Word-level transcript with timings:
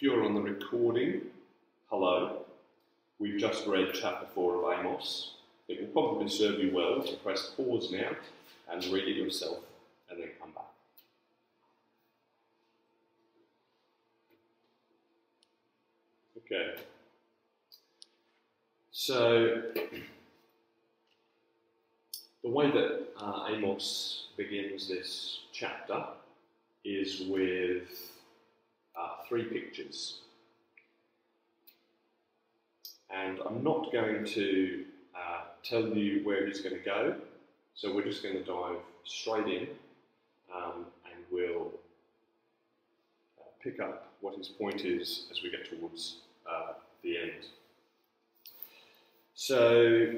If 0.00 0.04
you're 0.04 0.24
on 0.24 0.32
the 0.32 0.40
recording, 0.40 1.20
hello. 1.90 2.46
We've 3.18 3.38
just 3.38 3.66
read 3.66 3.90
chapter 3.92 4.26
4 4.34 4.72
of 4.72 4.78
Amos. 4.80 5.34
It 5.68 5.78
will 5.78 5.88
probably 5.88 6.26
serve 6.26 6.58
you 6.58 6.74
well 6.74 7.02
to 7.02 7.16
press 7.16 7.52
pause 7.54 7.92
now 7.92 8.12
and 8.72 8.82
read 8.86 9.06
it 9.08 9.16
yourself 9.18 9.58
and 10.08 10.18
then 10.18 10.30
come 10.40 10.52
back. 10.52 10.64
Okay. 16.38 16.80
So, 18.92 19.64
the 22.42 22.48
way 22.48 22.70
that 22.70 23.08
uh, 23.18 23.48
Amos 23.50 24.28
begins 24.38 24.88
this 24.88 25.40
chapter 25.52 26.02
is 26.86 27.20
with 27.28 28.19
uh, 29.00 29.22
three 29.28 29.44
pictures. 29.44 30.20
And 33.10 33.38
I'm 33.46 33.64
not 33.64 33.92
going 33.92 34.24
to 34.24 34.84
uh, 35.14 35.42
tell 35.64 35.88
you 35.88 36.20
where 36.24 36.46
he's 36.46 36.60
going 36.60 36.76
to 36.76 36.84
go, 36.84 37.16
so 37.74 37.94
we're 37.94 38.04
just 38.04 38.22
going 38.22 38.36
to 38.36 38.44
dive 38.44 38.76
straight 39.04 39.46
in 39.46 39.68
um, 40.54 40.86
and 41.04 41.24
we'll 41.30 41.72
uh, 43.38 43.44
pick 43.62 43.80
up 43.80 44.12
what 44.20 44.36
his 44.36 44.48
point 44.48 44.84
is 44.84 45.26
as 45.30 45.42
we 45.42 45.50
get 45.50 45.68
towards 45.68 46.18
uh, 46.48 46.72
the 47.02 47.16
end. 47.16 47.46
So, 49.34 50.14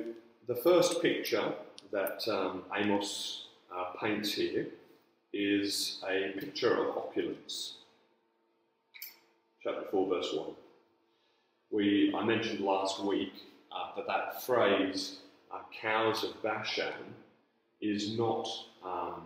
the 0.49 0.57
first 0.57 1.01
picture 1.01 1.53
that 1.93 2.27
um, 2.29 2.65
Amos 2.75 3.47
uh, 3.75 3.93
paints 4.01 4.33
here 4.33 4.67
is 5.33 6.03
a 6.09 6.33
picture 6.39 6.75
of 6.75 6.97
opulence. 6.97 7.79
Chapter 9.65 9.87
4, 9.93 10.09
verse 10.09 10.33
1. 10.33 10.47
We, 11.71 12.13
I 12.17 12.25
mentioned 12.25 12.61
last 12.61 13.05
week 13.05 13.33
uh, 13.71 13.95
that 13.95 14.09
that 14.09 14.43
phrase, 14.43 15.19
uh, 15.55 15.61
cows 15.81 16.25
of 16.25 16.43
Bashan, 16.43 17.15
is 17.81 18.19
not 18.19 18.49
um, 18.85 19.23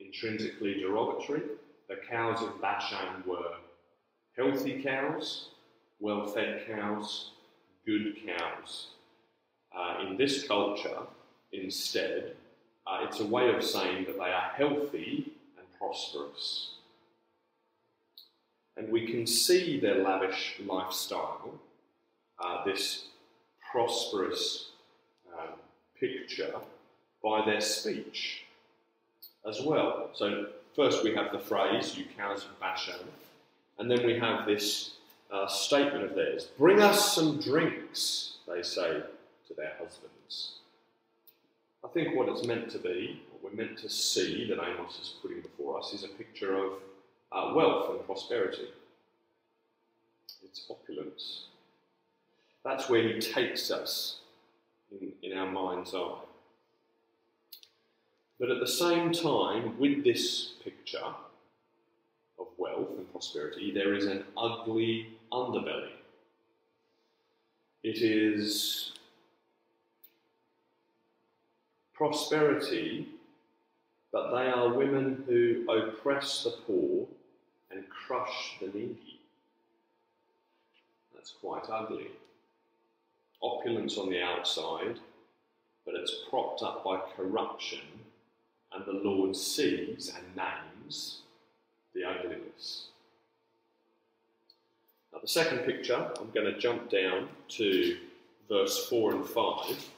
intrinsically 0.00 0.80
derogatory. 0.80 1.42
The 1.90 1.96
cows 2.08 2.42
of 2.42 2.58
Bashan 2.60 3.22
were 3.26 3.52
healthy 4.34 4.82
cows, 4.82 5.50
well 6.00 6.26
fed 6.26 6.66
cows, 6.66 7.32
good 7.84 8.16
cows. 8.26 8.88
Uh, 9.76 10.06
in 10.06 10.16
this 10.16 10.48
culture, 10.48 11.00
instead, 11.52 12.34
uh, 12.86 13.00
it's 13.02 13.20
a 13.20 13.26
way 13.26 13.54
of 13.54 13.62
saying 13.62 14.06
that 14.06 14.16
they 14.16 14.32
are 14.32 14.52
healthy 14.56 15.32
and 15.58 15.66
prosperous. 15.78 16.75
And 18.76 18.90
we 18.90 19.06
can 19.06 19.26
see 19.26 19.80
their 19.80 20.02
lavish 20.02 20.56
lifestyle, 20.64 21.54
uh, 22.38 22.64
this 22.64 23.06
prosperous 23.70 24.70
um, 25.32 25.48
picture, 25.98 26.54
by 27.22 27.44
their 27.44 27.60
speech 27.60 28.44
as 29.48 29.62
well. 29.62 30.10
So, 30.14 30.46
first 30.74 31.02
we 31.02 31.14
have 31.14 31.32
the 31.32 31.38
phrase, 31.38 31.96
you 31.96 32.04
cows 32.16 32.44
of 32.44 32.60
Bashan, 32.60 33.00
and 33.78 33.90
then 33.90 34.04
we 34.06 34.18
have 34.18 34.46
this 34.46 34.92
uh, 35.30 35.46
statement 35.46 36.04
of 36.04 36.14
theirs 36.14 36.48
Bring 36.58 36.80
us 36.80 37.14
some 37.14 37.40
drinks, 37.40 38.36
they 38.46 38.62
say 38.62 39.02
to 39.48 39.54
their 39.54 39.72
husbands. 39.78 40.52
I 41.84 41.88
think 41.88 42.16
what 42.16 42.28
it's 42.28 42.46
meant 42.46 42.70
to 42.70 42.78
be, 42.78 43.22
what 43.30 43.52
we're 43.52 43.64
meant 43.64 43.78
to 43.78 43.88
see 43.88 44.48
that 44.48 44.58
Amos 44.62 44.98
is 45.00 45.14
putting 45.22 45.40
before 45.40 45.78
us, 45.78 45.92
is 45.92 46.04
a 46.04 46.08
picture 46.08 46.56
of 46.56 46.72
uh, 47.32 47.52
wealth 47.54 47.90
and 47.90 48.04
prosperity. 48.06 48.68
It's 50.44 50.66
opulence. 50.70 51.46
That's 52.64 52.88
where 52.88 53.02
he 53.02 53.20
takes 53.20 53.70
us 53.70 54.20
in, 54.90 55.12
in 55.22 55.36
our 55.36 55.50
mind's 55.50 55.94
eye. 55.94 56.18
But 58.38 58.50
at 58.50 58.60
the 58.60 58.66
same 58.66 59.12
time, 59.12 59.78
with 59.78 60.04
this 60.04 60.54
picture 60.62 61.14
of 62.38 62.46
wealth 62.58 62.88
and 62.96 63.10
prosperity, 63.10 63.72
there 63.72 63.94
is 63.94 64.06
an 64.06 64.24
ugly 64.36 65.08
underbelly. 65.32 65.92
It 67.82 68.02
is 68.02 68.92
prosperity, 71.94 73.08
but 74.12 74.32
they 74.32 74.48
are 74.48 74.74
women 74.74 75.24
who 75.26 75.64
oppress 75.70 76.44
the 76.44 76.50
poor 76.66 77.06
and 77.70 77.84
crush 77.88 78.56
the 78.60 78.66
needy. 78.66 79.20
That's 81.14 81.34
quite 81.40 81.68
ugly. 81.70 82.08
Opulence 83.42 83.98
on 83.98 84.10
the 84.10 84.22
outside, 84.22 84.98
but 85.84 85.94
it's 85.94 86.14
propped 86.30 86.62
up 86.62 86.84
by 86.84 87.00
corruption, 87.16 87.80
and 88.72 88.84
the 88.84 88.92
Lord 88.92 89.36
sees 89.36 90.12
and 90.16 90.36
names 90.36 91.20
the 91.94 92.04
ugliness. 92.04 92.88
Now, 95.12 95.18
the 95.20 95.28
second 95.28 95.60
picture, 95.60 96.10
I'm 96.20 96.30
going 96.30 96.52
to 96.52 96.58
jump 96.58 96.90
down 96.90 97.28
to 97.48 97.96
verse 98.48 98.86
4 98.88 99.14
and 99.16 99.26
5 99.26 99.90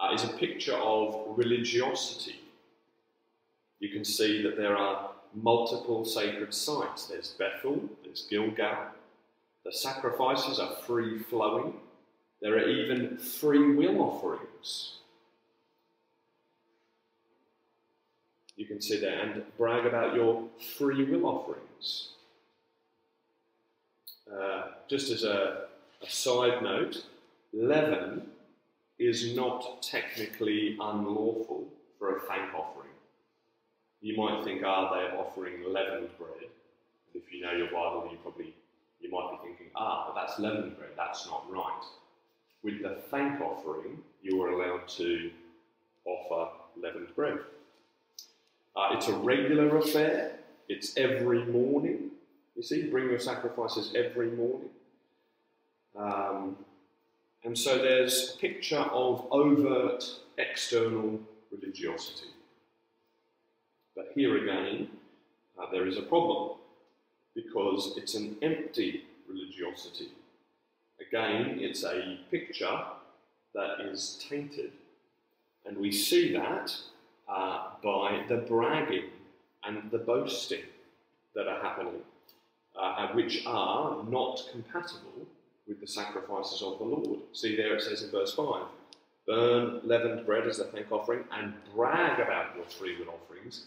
uh, 0.00 0.14
is 0.14 0.24
a 0.24 0.28
picture 0.28 0.74
of 0.74 1.36
religiosity. 1.36 2.40
You 3.78 3.90
can 3.90 4.04
see 4.04 4.42
that 4.42 4.56
there 4.56 4.76
are 4.76 5.11
multiple 5.34 6.04
sacred 6.04 6.52
sites. 6.54 7.06
There's 7.06 7.34
Bethel, 7.38 7.80
there's 8.04 8.26
Gilgal. 8.28 8.86
The 9.64 9.72
sacrifices 9.72 10.58
are 10.58 10.76
free 10.86 11.18
flowing. 11.18 11.74
There 12.40 12.54
are 12.56 12.68
even 12.68 13.16
free 13.16 13.74
will 13.74 14.00
offerings. 14.00 14.98
You 18.56 18.66
can 18.66 18.80
sit 18.80 19.00
there 19.00 19.18
and 19.20 19.42
brag 19.56 19.86
about 19.86 20.14
your 20.14 20.44
free 20.76 21.04
will 21.04 21.26
offerings. 21.26 22.10
Uh, 24.30 24.62
just 24.88 25.10
as 25.10 25.24
a, 25.24 25.64
a 26.02 26.10
side 26.10 26.62
note, 26.62 27.04
leaven 27.52 28.22
is 28.98 29.34
not 29.34 29.82
technically 29.82 30.76
unlawful 30.80 31.68
for 31.98 32.16
a 32.16 32.20
thank 32.20 32.54
offering. 32.54 32.91
You 34.02 34.16
might 34.16 34.42
think, 34.44 34.64
are 34.64 34.94
they 34.94 35.16
offering 35.16 35.62
leavened 35.64 36.10
bread? 36.18 36.50
If 37.14 37.32
you 37.32 37.40
know 37.42 37.52
your 37.52 37.68
Bible, 37.68 38.08
you 38.10 38.18
probably 38.18 38.52
you 39.00 39.10
might 39.10 39.30
be 39.30 39.48
thinking, 39.48 39.66
ah, 39.76 40.06
but 40.08 40.20
that's 40.20 40.38
leavened 40.38 40.76
bread. 40.76 40.90
That's 40.96 41.26
not 41.26 41.50
right. 41.50 41.82
With 42.62 42.82
the 42.82 42.96
thank 43.10 43.40
offering, 43.40 43.98
you 44.22 44.42
are 44.42 44.50
allowed 44.50 44.88
to 44.88 45.30
offer 46.04 46.50
leavened 46.76 47.14
bread. 47.14 47.38
Uh, 48.74 48.90
it's 48.92 49.08
a 49.08 49.12
regular 49.12 49.76
affair. 49.76 50.38
It's 50.68 50.96
every 50.96 51.44
morning. 51.44 52.10
You 52.56 52.62
see, 52.62 52.90
bring 52.90 53.08
your 53.08 53.18
sacrifices 53.18 53.92
every 53.94 54.30
morning. 54.30 54.70
Um, 55.96 56.56
and 57.44 57.56
so 57.56 57.78
there's 57.78 58.34
a 58.34 58.38
picture 58.38 58.78
of 58.78 59.26
overt 59.30 60.04
external 60.38 61.20
religiosity. 61.50 62.31
But 63.94 64.12
here 64.14 64.36
again, 64.42 64.88
uh, 65.60 65.70
there 65.70 65.86
is 65.86 65.98
a 65.98 66.02
problem 66.02 66.58
because 67.34 67.94
it's 67.96 68.14
an 68.14 68.36
empty 68.42 69.04
religiosity. 69.28 70.08
Again, 71.00 71.58
it's 71.60 71.84
a 71.84 72.18
picture 72.30 72.80
that 73.54 73.80
is 73.80 74.24
tainted. 74.28 74.72
And 75.66 75.76
we 75.76 75.92
see 75.92 76.32
that 76.32 76.74
uh, 77.28 77.70
by 77.82 78.24
the 78.28 78.38
bragging 78.38 79.10
and 79.64 79.90
the 79.90 79.98
boasting 79.98 80.64
that 81.34 81.46
are 81.46 81.60
happening, 81.62 82.00
uh, 82.78 83.08
which 83.08 83.44
are 83.46 84.02
not 84.08 84.42
compatible 84.50 85.26
with 85.68 85.80
the 85.80 85.86
sacrifices 85.86 86.62
of 86.62 86.78
the 86.78 86.84
Lord. 86.84 87.20
See 87.32 87.56
there 87.56 87.76
it 87.76 87.82
says 87.82 88.02
in 88.02 88.10
verse 88.10 88.34
5 88.34 88.64
Burn 89.26 89.80
leavened 89.84 90.26
bread 90.26 90.48
as 90.48 90.58
a 90.58 90.64
thank 90.64 90.90
offering 90.90 91.24
and 91.30 91.54
brag 91.74 92.18
about 92.18 92.56
your 92.56 92.64
free 92.64 92.98
will 92.98 93.14
offerings. 93.14 93.66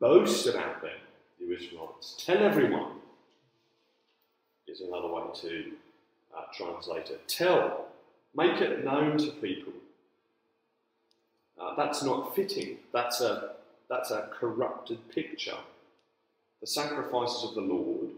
Boast 0.00 0.46
about 0.46 0.82
them, 0.82 0.90
you 1.38 1.54
Israelites. 1.54 2.22
Tell 2.24 2.38
everyone, 2.38 2.92
is 4.68 4.80
another 4.80 5.08
way 5.08 5.22
to 5.34 5.72
uh, 6.36 6.42
translate 6.54 7.10
it. 7.10 7.26
Tell, 7.28 7.86
make 8.34 8.60
it 8.60 8.84
known 8.84 9.16
to 9.18 9.30
people. 9.32 9.72
Uh, 11.60 11.74
that's 11.76 12.02
not 12.02 12.34
fitting. 12.36 12.76
That's 12.92 13.20
a, 13.20 13.52
that's 13.88 14.10
a 14.10 14.28
corrupted 14.38 15.08
picture. 15.10 15.56
The 16.60 16.66
sacrifices 16.66 17.44
of 17.44 17.54
the 17.54 17.60
Lord 17.62 18.10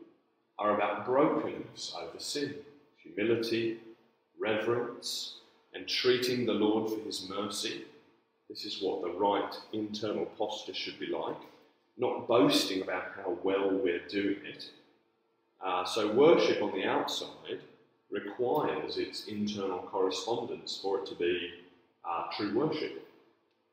are 0.58 0.74
about 0.74 1.06
brokenness 1.06 1.94
over 2.00 2.18
sin 2.18 2.54
humility, 2.96 3.78
reverence, 4.38 5.36
and 5.72 5.88
treating 5.88 6.44
the 6.44 6.52
Lord 6.52 6.90
for 6.90 7.00
his 7.04 7.28
mercy. 7.28 7.84
This 8.50 8.64
is 8.64 8.82
what 8.82 9.02
the 9.02 9.10
right 9.10 9.54
internal 9.72 10.26
posture 10.26 10.74
should 10.74 10.98
be 10.98 11.06
like. 11.06 11.36
Not 11.98 12.28
boasting 12.28 12.82
about 12.82 13.12
how 13.16 13.38
well 13.42 13.70
we're 13.70 14.06
doing 14.08 14.44
it, 14.44 14.70
Uh, 15.60 15.84
so, 15.84 16.12
worship 16.12 16.62
on 16.62 16.72
the 16.72 16.84
outside 16.84 17.60
requires 18.10 18.96
its 18.96 19.26
internal 19.26 19.80
correspondence 19.80 20.78
for 20.80 21.00
it 21.00 21.06
to 21.06 21.16
be 21.16 21.52
uh, 22.04 22.24
true 22.36 22.54
worship. 22.54 23.06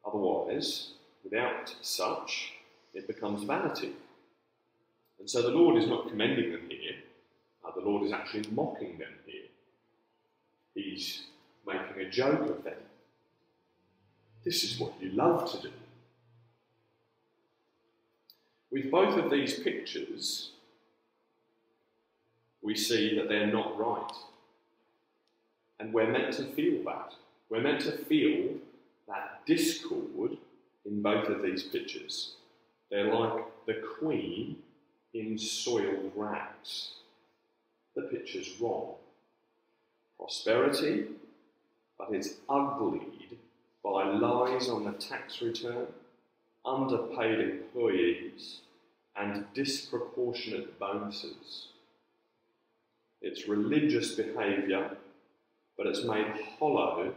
Otherwise, 0.03 0.93
without 1.23 1.75
such, 1.81 2.53
it 2.93 3.07
becomes 3.07 3.43
vanity. 3.43 3.93
And 5.19 5.29
so 5.29 5.41
the 5.41 5.49
Lord 5.49 5.81
is 5.81 5.87
not 5.87 6.09
commending 6.09 6.51
them 6.51 6.67
here, 6.69 6.95
uh, 7.63 7.71
the 7.71 7.81
Lord 7.81 8.03
is 8.05 8.11
actually 8.11 8.49
mocking 8.51 8.97
them 8.97 9.13
here. 9.25 9.49
He's 10.73 11.23
making 11.65 12.01
a 12.01 12.09
joke 12.09 12.41
of 12.41 12.63
them. 12.63 12.81
This 14.43 14.63
is 14.63 14.79
what 14.79 14.93
you 15.01 15.11
love 15.11 15.51
to 15.51 15.61
do. 15.61 15.73
With 18.75 18.91
both 18.91 19.17
of 19.17 19.31
these 19.31 19.57
pictures, 19.57 20.51
we 22.61 22.75
see 22.75 23.15
that 23.15 23.29
they're 23.29 23.47
not 23.47 23.79
right. 23.79 24.11
And 25.79 25.93
we're 25.93 26.11
meant 26.11 26.33
to 26.33 26.43
feel 26.43 26.83
that. 26.83 27.13
We're 27.49 27.61
meant 27.61 27.79
to 27.83 27.93
feel 27.93 28.49
that 29.07 29.45
discord 29.45 30.35
in 30.85 31.01
both 31.01 31.29
of 31.29 31.41
these 31.41 31.63
pictures. 31.63 32.33
They're 32.91 33.15
like 33.15 33.45
the 33.65 33.81
queen 33.97 34.57
in 35.13 35.37
soiled 35.37 36.11
rags. 36.13 36.95
The 37.95 38.01
picture's 38.01 38.59
wrong. 38.59 38.95
Prosperity, 40.19 41.05
but 41.97 42.09
it's 42.11 42.33
uglied 42.49 43.37
by 43.81 44.03
lies 44.03 44.67
on 44.67 44.83
the 44.83 44.91
tax 44.91 45.41
return, 45.41 45.87
underpaid 46.65 47.39
employees, 47.39 48.59
and 49.17 49.45
disproportionate 49.53 50.77
bonuses. 50.79 51.67
It's 53.21 53.47
religious 53.47 54.15
behaviour, 54.15 54.97
but 55.77 55.87
it's 55.87 56.03
made 56.03 56.27
hollow 56.59 57.13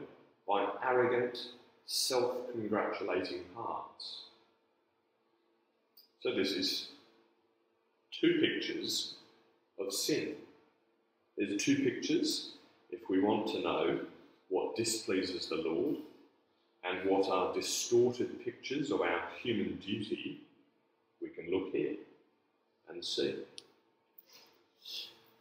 by 0.46 0.68
arrogant, 0.82 1.38
self 1.86 2.50
congratulating 2.52 3.44
hearts. 3.54 4.24
So, 6.20 6.34
this 6.34 6.52
is 6.52 6.88
two 8.10 8.40
pictures 8.40 9.14
of 9.78 9.92
sin. 9.92 10.34
There's 11.36 11.62
two 11.62 11.76
pictures 11.76 12.52
if 12.90 13.00
we 13.08 13.20
want 13.20 13.48
to 13.48 13.60
know 13.60 14.00
what 14.48 14.76
displeases 14.76 15.48
the 15.48 15.56
Lord 15.56 15.96
and 16.84 17.08
what 17.08 17.28
are 17.28 17.54
distorted 17.54 18.44
pictures 18.44 18.90
of 18.90 19.02
our 19.02 19.22
human 19.42 19.76
duty, 19.76 20.40
we 21.20 21.29
can 21.29 21.50
look 21.50 21.73
here 21.73 21.97
and 22.88 23.05
see. 23.05 23.37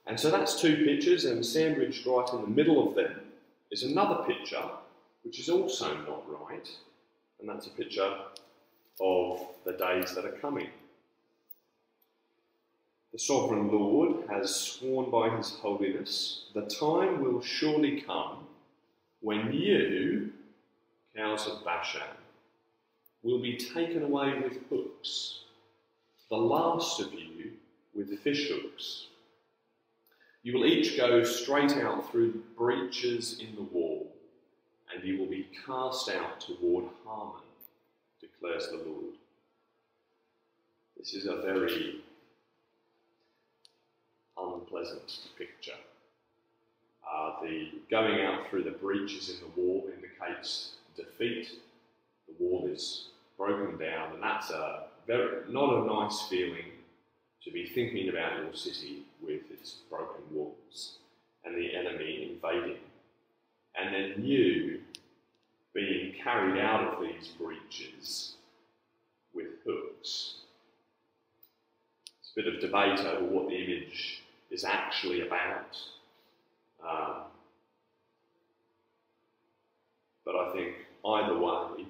And 0.06 0.20
so 0.20 0.32
that's 0.32 0.62
two 0.62 0.86
pictures, 0.86 1.26
and 1.26 1.46
sandwiched 1.46 2.06
right 2.06 2.28
in 2.34 2.42
the 2.42 2.48
middle 2.48 2.88
of 2.88 2.96
them 2.96 3.20
is 3.72 3.84
another 3.84 4.24
picture 4.24 4.64
which 5.24 5.40
is 5.40 5.50
also 5.50 5.94
not 6.06 6.24
right, 6.30 6.70
and 7.40 7.50
that's 7.50 7.68
a 7.68 7.72
picture 7.72 8.16
of 9.02 9.48
the 9.66 9.74
days 9.74 10.16
that 10.16 10.26
are 10.26 10.38
coming. 10.40 10.70
The 13.12 13.20
sovereign 13.20 13.70
Lord 13.70 14.28
has 14.30 14.56
sworn 14.56 15.12
by 15.12 15.36
his 15.36 15.50
holiness, 15.50 16.46
the 16.54 16.62
time 16.62 17.22
will 17.22 17.42
surely 17.42 18.02
come 18.02 18.48
when 19.22 19.52
you, 19.52 20.32
cows 21.16 21.48
of 21.48 21.66
Bashan, 21.66 22.02
will 23.24 23.42
be 23.42 23.58
taken 23.58 24.04
away 24.04 24.40
with 24.40 24.60
hooks, 24.70 25.40
the 26.30 26.36
last 26.36 27.00
of 27.00 27.14
you 27.14 27.54
with 27.96 28.18
fish 28.20 28.50
hooks. 28.50 29.08
You 30.44 30.54
will 30.54 30.66
each 30.66 30.98
go 30.98 31.24
straight 31.24 31.74
out 31.74 32.12
through 32.12 32.44
breaches 32.58 33.40
in 33.40 33.56
the 33.56 33.62
wall, 33.64 34.12
and 34.94 35.04
you 35.04 35.18
will 35.18 35.28
be 35.28 35.48
cast 35.66 36.10
out 36.10 36.40
toward 36.42 36.86
Harmon, 37.06 37.42
declares 38.22 38.68
the 38.70 38.78
Lord. 38.78 39.16
This 40.98 41.14
is 41.14 41.26
a 41.26 41.42
very 41.42 42.02
unpleasant 44.38 45.20
picture. 45.38 45.72
Uh, 47.10 47.42
the 47.42 47.70
going 47.90 48.22
out 48.22 48.50
through 48.50 48.64
the 48.64 48.72
breaches 48.72 49.30
in 49.30 49.36
the 49.40 49.62
wall 49.62 49.90
indicates 49.96 50.74
defeat. 50.96 51.60
The 52.28 52.44
wall 52.44 52.68
is 52.72 53.10
broken 53.38 53.78
down, 53.78 54.14
and 54.14 54.24
that's 54.24 54.50
a 54.50 54.88
very 55.08 55.50
not 55.50 55.74
a 55.74 55.86
nice 55.86 56.24
feeling 56.30 56.72
to 57.44 57.52
be 57.52 57.66
thinking 57.66 58.10
about 58.10 58.44
your 58.44 58.54
city 58.54 59.04
with 59.24 59.42
its 59.50 59.78
broken 59.90 60.22
walls 60.32 60.98
and 61.46 61.56
the 61.56 61.74
enemy 61.74 62.30
invading, 62.34 62.78
and 63.80 63.96
then 63.96 64.24
you 64.24 64.82
being 65.74 66.14
carried 66.22 66.60
out 66.60 66.94
of 66.94 67.02
these 67.02 67.30
breaches 67.40 68.34
with 69.34 69.48
hooks. 69.66 70.36
It's 72.20 72.32
a 72.36 72.42
bit 72.42 72.54
of 72.54 72.60
debate 72.60 73.00
over 73.00 73.24
what 73.24 73.48
the 73.48 73.56
image 73.56 74.24
is 74.52 74.66
actually 74.66 75.22
about. 75.22 75.78
Um, 76.84 77.22
but 80.26 80.36
I 80.36 80.54
think 80.54 80.74
either 81.06 81.38
way, 81.38 81.86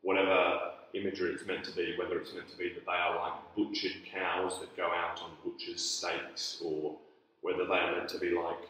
whatever 0.00 0.71
imagery 0.94 1.32
it's 1.32 1.46
meant 1.46 1.64
to 1.64 1.72
be, 1.72 1.94
whether 1.98 2.18
it's 2.18 2.34
meant 2.34 2.48
to 2.50 2.56
be 2.56 2.72
that 2.74 2.84
they 2.84 2.92
are 2.92 3.16
like 3.16 3.32
butchered 3.56 4.04
cows 4.12 4.60
that 4.60 4.76
go 4.76 4.86
out 4.86 5.20
on 5.22 5.30
butcher's 5.44 5.82
stakes, 5.82 6.60
or 6.64 6.96
whether 7.40 7.66
they 7.66 7.74
are 7.74 7.96
meant 7.96 8.08
to 8.08 8.18
be 8.18 8.30
like 8.30 8.68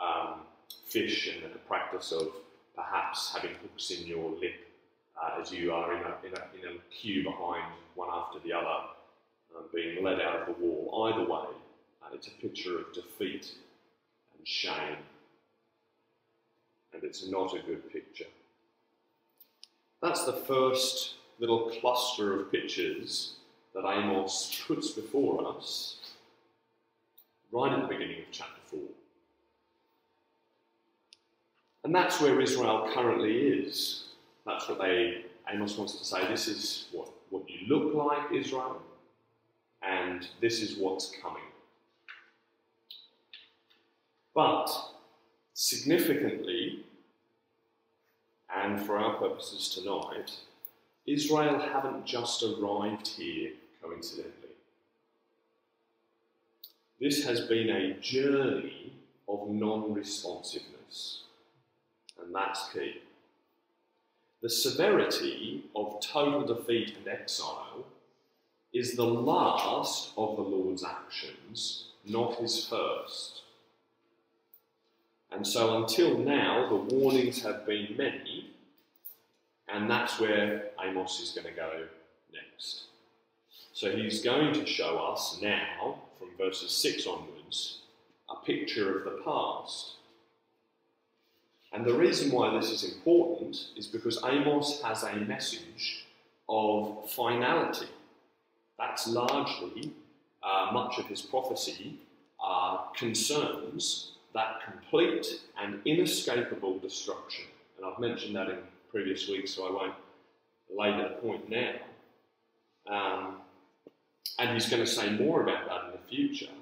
um, 0.00 0.40
fish 0.86 1.28
and 1.28 1.52
the 1.52 1.58
practice 1.60 2.12
of 2.12 2.28
perhaps 2.74 3.34
having 3.34 3.54
hooks 3.62 3.90
in 3.90 4.06
your 4.06 4.30
lip 4.30 4.54
uh, 5.22 5.40
as 5.40 5.52
you 5.52 5.72
are 5.72 5.94
in 5.94 6.02
a, 6.02 6.26
in, 6.26 6.32
a, 6.32 6.68
in 6.68 6.76
a 6.76 6.94
queue 6.94 7.22
behind 7.22 7.64
one 7.94 8.08
after 8.12 8.38
the 8.40 8.52
other, 8.52 8.88
um, 9.56 9.64
being 9.72 10.02
led 10.02 10.20
out 10.20 10.40
of 10.40 10.46
the 10.46 10.64
wall. 10.64 11.08
Either 11.08 11.24
way, 11.24 11.46
uh, 12.02 12.08
it's 12.12 12.26
a 12.26 12.42
picture 12.42 12.78
of 12.78 12.92
defeat 12.92 13.52
and 14.36 14.46
shame, 14.46 14.98
and 16.92 17.04
it's 17.04 17.28
not 17.28 17.54
a 17.54 17.60
good 17.60 17.90
picture. 17.92 18.26
That's 20.02 20.24
the 20.24 20.32
first 20.32 21.14
little 21.38 21.70
cluster 21.80 22.40
of 22.40 22.50
pictures 22.52 23.34
that 23.74 23.84
Amos 23.86 24.62
puts 24.66 24.90
before 24.90 25.56
us 25.56 25.98
right 27.52 27.72
at 27.72 27.82
the 27.82 27.88
beginning 27.88 28.20
of 28.20 28.26
chapter 28.30 28.60
4. 28.70 28.80
And 31.84 31.94
that's 31.94 32.20
where 32.20 32.40
Israel 32.40 32.90
currently 32.94 33.36
is. 33.36 34.04
That's 34.46 34.68
what 34.68 34.80
they, 34.80 35.24
Amos 35.52 35.76
wants 35.76 35.98
to 35.98 36.04
say. 36.04 36.26
This 36.28 36.48
is 36.48 36.86
what, 36.92 37.10
what 37.30 37.48
you 37.48 37.66
look 37.68 37.94
like, 37.94 38.32
Israel, 38.32 38.80
and 39.82 40.26
this 40.40 40.62
is 40.62 40.76
what's 40.76 41.12
coming. 41.22 41.42
But 44.34 44.70
significantly, 45.52 46.84
and 48.54 48.80
for 48.80 48.98
our 48.98 49.14
purposes 49.14 49.68
tonight, 49.68 50.32
Israel 51.06 51.58
haven't 51.58 52.06
just 52.06 52.42
arrived 52.42 53.08
here 53.08 53.52
coincidentally. 53.82 54.32
This 57.00 57.24
has 57.24 57.42
been 57.42 57.68
a 57.68 57.94
journey 58.00 58.92
of 59.28 59.48
non 59.48 59.92
responsiveness, 59.92 61.24
and 62.20 62.34
that's 62.34 62.72
key. 62.72 63.02
The 64.40 64.48
severity 64.50 65.64
of 65.74 66.00
total 66.00 66.44
defeat 66.46 66.96
and 66.96 67.08
exile 67.08 67.84
is 68.72 68.96
the 68.96 69.04
last 69.04 70.12
of 70.16 70.36
the 70.36 70.42
Lord's 70.42 70.84
actions, 70.84 71.88
not 72.04 72.36
his 72.36 72.66
first. 72.66 73.42
And 75.30 75.46
so 75.46 75.82
until 75.82 76.18
now, 76.18 76.68
the 76.68 76.94
warnings 76.94 77.42
have 77.42 77.66
been 77.66 77.96
many, 77.96 78.50
and 79.68 79.90
that's 79.90 80.20
where 80.20 80.70
Amos 80.82 81.20
is 81.20 81.30
going 81.30 81.46
to 81.46 81.52
go 81.52 81.86
next. 82.32 82.84
So 83.72 83.90
he's 83.90 84.22
going 84.22 84.52
to 84.54 84.66
show 84.66 84.98
us 84.98 85.38
now, 85.42 85.96
from 86.18 86.28
verses 86.38 86.70
6 86.70 87.06
onwards, 87.06 87.82
a 88.30 88.36
picture 88.44 88.98
of 88.98 89.04
the 89.04 89.22
past. 89.24 89.94
And 91.72 91.84
the 91.84 91.94
reason 91.94 92.30
why 92.30 92.54
this 92.54 92.70
is 92.70 92.94
important 92.94 93.56
is 93.76 93.86
because 93.86 94.22
Amos 94.24 94.80
has 94.82 95.02
a 95.02 95.16
message 95.16 96.06
of 96.48 97.10
finality. 97.10 97.88
That's 98.78 99.08
largely 99.08 99.92
uh, 100.42 100.70
much 100.72 100.98
of 100.98 101.06
his 101.06 101.22
prophecy 101.22 101.98
uh, 102.44 102.78
concerns 102.96 104.12
that 104.34 104.60
complete 104.64 105.26
and 105.60 105.80
inescapable 105.84 106.78
destruction. 106.78 107.44
And 107.76 107.86
I've 107.86 107.98
mentioned 107.98 108.36
that 108.36 108.50
in 108.50 108.58
previous 108.94 109.28
week, 109.28 109.48
so 109.48 109.66
I 109.66 109.72
won't 109.72 109.94
lay 110.72 110.96
that 110.96 111.20
point 111.20 111.50
now. 111.50 111.72
Um, 112.86 113.38
and 114.38 114.50
he's 114.52 114.68
going 114.68 114.84
to 114.84 114.86
say 114.86 115.10
more 115.10 115.42
about 115.42 115.66
that 115.66 115.86
in 115.86 115.90
the 115.90 116.08
future. 116.08 116.52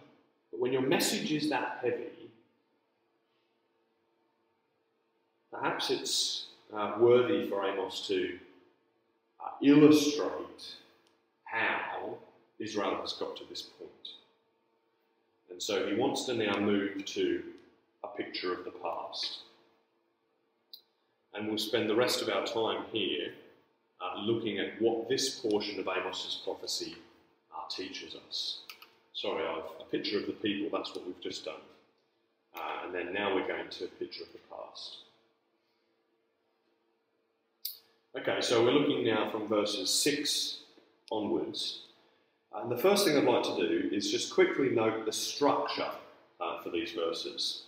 But 0.51 0.59
when 0.59 0.73
your 0.73 0.81
message 0.81 1.31
is 1.31 1.51
that 1.51 1.81
heavy, 1.83 2.31
perhaps 5.53 5.91
it's 5.91 6.47
uh, 6.75 6.95
worthy 6.99 7.51
for 7.51 7.67
Amos 7.67 8.07
to 8.09 8.39
uh, 9.39 9.51
illustrate 9.61 10.77
how 11.45 12.17
Israel 12.59 12.97
has 13.03 13.13
got 13.13 13.37
to 13.37 13.45
this 13.51 13.61
point. 13.61 13.91
And 15.51 15.63
so 15.63 15.87
he 15.87 15.95
wants 15.95 16.25
to 16.25 16.35
now 16.35 16.59
move 16.59 17.05
to 17.05 17.43
a 18.03 18.09
picture 18.09 18.55
of 18.55 18.65
the 18.65 18.71
past. 18.71 19.41
And 21.35 21.49
we'll 21.49 21.59
spend 21.59 21.89
the 21.89 21.97
rest 21.97 22.23
of 22.23 22.29
our 22.29 22.45
time 22.45 22.85
here 22.93 23.33
uh, 24.01 24.21
looking 24.21 24.59
at 24.59 24.81
what 24.81 25.09
this 25.09 25.39
portion 25.41 25.79
of 25.79 25.87
Amos's 25.87 26.43
prophecy 26.45 26.97
uh, 27.55 27.69
teaches 27.71 28.15
us. 28.29 28.61
Sorry, 29.15 29.45
I've 29.47 29.65
a 29.81 29.85
picture 29.91 30.19
of 30.19 30.27
the 30.27 30.33
people, 30.33 30.77
that's 30.77 30.95
what 30.95 31.07
we've 31.07 31.21
just 31.21 31.45
done. 31.45 31.55
Uh, 32.57 32.85
and 32.85 32.95
then 32.95 33.13
now 33.13 33.35
we're 33.35 33.47
going 33.47 33.69
to 33.71 33.85
a 33.85 33.89
picture 33.89 34.25
of 34.25 34.33
the 34.33 34.39
past. 34.51 34.97
Okay, 38.19 38.41
so 38.41 38.63
we're 38.63 38.73
looking 38.73 39.05
now 39.05 39.31
from 39.31 39.49
verses 39.49 39.89
6 39.91 40.59
onwards. 41.11 41.83
And 42.55 42.71
the 42.71 42.77
first 42.77 43.07
thing 43.07 43.17
I'd 43.17 43.25
like 43.25 43.45
to 43.45 43.57
do 43.57 43.89
is 43.91 44.11
just 44.11 44.35
quickly 44.35 44.69
note 44.69 45.07
the 45.07 45.13
structure 45.13 45.91
uh, 46.41 46.61
for 46.61 46.71
these 46.71 46.93
verses. 46.93 47.63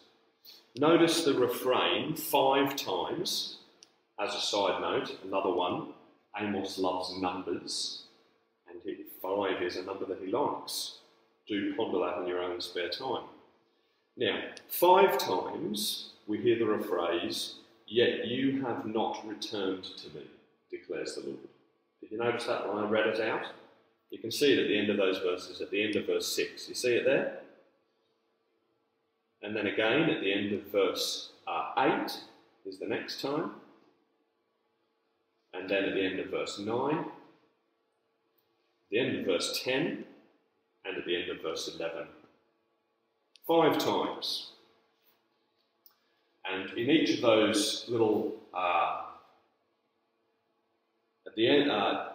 Notice 0.76 1.24
the 1.24 1.34
refrain 1.34 2.16
five 2.16 2.76
times. 2.76 3.58
As 4.20 4.34
a 4.34 4.40
side 4.40 4.80
note, 4.80 5.18
another 5.24 5.52
one, 5.52 5.88
Amos 6.38 6.78
loves 6.78 7.16
numbers, 7.18 8.04
and 8.68 8.80
five 9.20 9.62
is 9.62 9.76
a 9.76 9.82
number 9.82 10.04
that 10.06 10.20
he 10.24 10.30
likes. 10.30 10.98
Do 11.48 11.74
ponder 11.76 11.98
that 11.98 12.22
in 12.22 12.28
your 12.28 12.42
own 12.42 12.60
spare 12.60 12.88
time. 12.88 13.24
Now, 14.16 14.40
five 14.68 15.18
times 15.18 16.10
we 16.26 16.38
hear 16.38 16.58
the 16.58 16.84
phrase, 16.84 17.56
Yet 17.86 18.26
you 18.26 18.62
have 18.62 18.86
not 18.86 19.26
returned 19.26 19.84
to 19.84 20.08
me, 20.16 20.24
declares 20.70 21.14
the 21.14 21.20
Lord. 21.20 21.38
Did 22.00 22.10
you 22.12 22.18
notice 22.18 22.46
that 22.46 22.66
when 22.66 22.82
I 22.82 22.88
read 22.88 23.06
it 23.06 23.20
out? 23.20 23.46
You 24.10 24.18
can 24.18 24.30
see 24.30 24.52
it 24.52 24.58
at 24.58 24.68
the 24.68 24.78
end 24.78 24.90
of 24.90 24.96
those 24.96 25.18
verses, 25.18 25.60
at 25.60 25.70
the 25.70 25.82
end 25.82 25.96
of 25.96 26.06
verse 26.06 26.34
6. 26.34 26.68
You 26.68 26.74
see 26.74 26.94
it 26.94 27.04
there? 27.04 27.40
And 29.44 29.54
then 29.54 29.66
again 29.66 30.08
at 30.08 30.22
the 30.22 30.32
end 30.32 30.52
of 30.54 30.62
verse 30.72 31.32
uh, 31.46 31.72
8 31.76 32.10
is 32.64 32.78
the 32.78 32.86
next 32.86 33.20
time. 33.20 33.50
And 35.52 35.68
then 35.68 35.84
at 35.84 35.94
the 35.94 36.04
end 36.04 36.18
of 36.18 36.28
verse 36.28 36.58
9, 36.58 37.04
the 38.90 38.98
end 38.98 39.18
of 39.18 39.26
verse 39.26 39.60
10, 39.62 40.04
and 40.86 40.96
at 40.96 41.04
the 41.04 41.14
end 41.14 41.30
of 41.30 41.42
verse 41.42 41.70
11. 41.78 42.06
Five 43.46 43.78
times. 43.78 44.52
And 46.50 46.70
in 46.70 46.90
each 46.90 47.16
of 47.16 47.20
those 47.20 47.84
little, 47.88 48.36
uh, 48.54 49.02
at 51.26 51.34
the 51.34 51.46
end, 51.46 51.70
uh, 51.70 52.12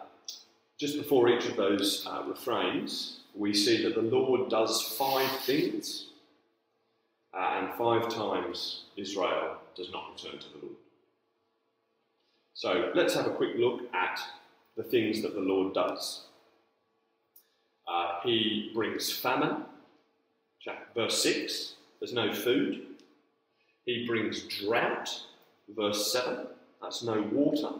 just 0.78 0.96
before 0.96 1.28
each 1.28 1.46
of 1.46 1.56
those 1.56 2.06
uh, 2.06 2.24
refrains, 2.26 3.20
we 3.36 3.54
see 3.54 3.84
that 3.84 3.94
the 3.94 4.02
Lord 4.02 4.50
does 4.50 4.82
five 4.98 5.30
things, 5.42 6.09
uh, 7.34 7.60
and 7.60 7.74
five 7.74 8.08
times 8.08 8.84
Israel 8.96 9.56
does 9.76 9.90
not 9.92 10.10
return 10.12 10.38
to 10.38 10.48
the 10.48 10.58
Lord. 10.66 10.76
So 12.54 12.92
let's 12.94 13.14
have 13.14 13.26
a 13.26 13.30
quick 13.30 13.56
look 13.56 13.82
at 13.94 14.20
the 14.76 14.82
things 14.82 15.22
that 15.22 15.34
the 15.34 15.40
Lord 15.40 15.74
does. 15.74 16.26
Uh, 17.88 18.20
he 18.22 18.70
brings 18.74 19.10
famine, 19.10 19.64
verse 20.94 21.22
6, 21.22 21.74
there's 21.98 22.12
no 22.12 22.32
food. 22.32 22.82
He 23.84 24.06
brings 24.06 24.42
drought, 24.42 25.08
verse 25.76 26.12
7, 26.12 26.46
that's 26.82 27.02
no 27.02 27.22
water. 27.32 27.70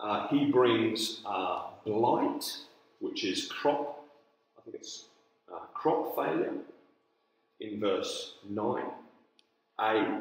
Uh, 0.00 0.28
he 0.28 0.46
brings 0.46 1.20
uh, 1.26 1.64
blight, 1.84 2.56
which 3.00 3.24
is 3.24 3.46
crop, 3.46 4.02
I 4.58 4.62
think 4.62 4.76
it's 4.76 5.06
uh, 5.52 5.58
crop 5.74 6.16
failure, 6.16 6.54
in 7.60 7.80
verse 7.80 8.34
9. 8.48 8.84
A, 9.80 10.20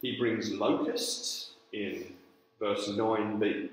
he 0.00 0.16
brings 0.16 0.52
locusts 0.52 1.50
in 1.72 2.12
verse 2.58 2.88
9b. 2.88 3.68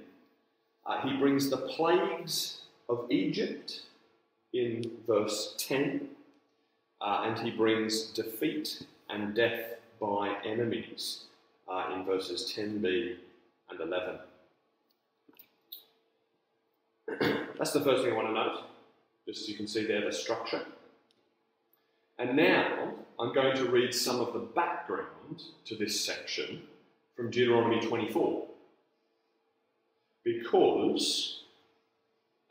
Uh, 0.85 1.01
he 1.01 1.17
brings 1.17 1.49
the 1.49 1.57
plagues 1.57 2.61
of 2.89 3.05
Egypt 3.09 3.81
in 4.53 4.91
verse 5.07 5.55
10. 5.57 6.09
Uh, 7.01 7.23
and 7.25 7.39
he 7.39 7.51
brings 7.51 8.05
defeat 8.11 8.85
and 9.09 9.35
death 9.35 9.75
by 9.99 10.35
enemies 10.45 11.25
uh, 11.67 11.91
in 11.93 12.05
verses 12.05 12.53
10b 12.55 13.15
and 13.69 13.79
11. 13.79 14.19
That's 17.57 17.71
the 17.71 17.81
first 17.81 18.03
thing 18.03 18.13
I 18.13 18.15
want 18.15 18.27
to 18.27 18.33
note, 18.33 18.63
just 19.27 19.45
so 19.45 19.51
you 19.51 19.57
can 19.57 19.67
see 19.67 19.85
there 19.85 20.05
the 20.05 20.11
structure. 20.11 20.61
And 22.19 22.35
now 22.37 22.93
I'm 23.19 23.33
going 23.33 23.55
to 23.57 23.65
read 23.65 23.93
some 23.93 24.19
of 24.19 24.33
the 24.33 24.39
background 24.39 25.43
to 25.65 25.75
this 25.75 26.03
section 26.03 26.63
from 27.15 27.29
Deuteronomy 27.29 27.79
24. 27.85 28.47
Because 30.23 31.41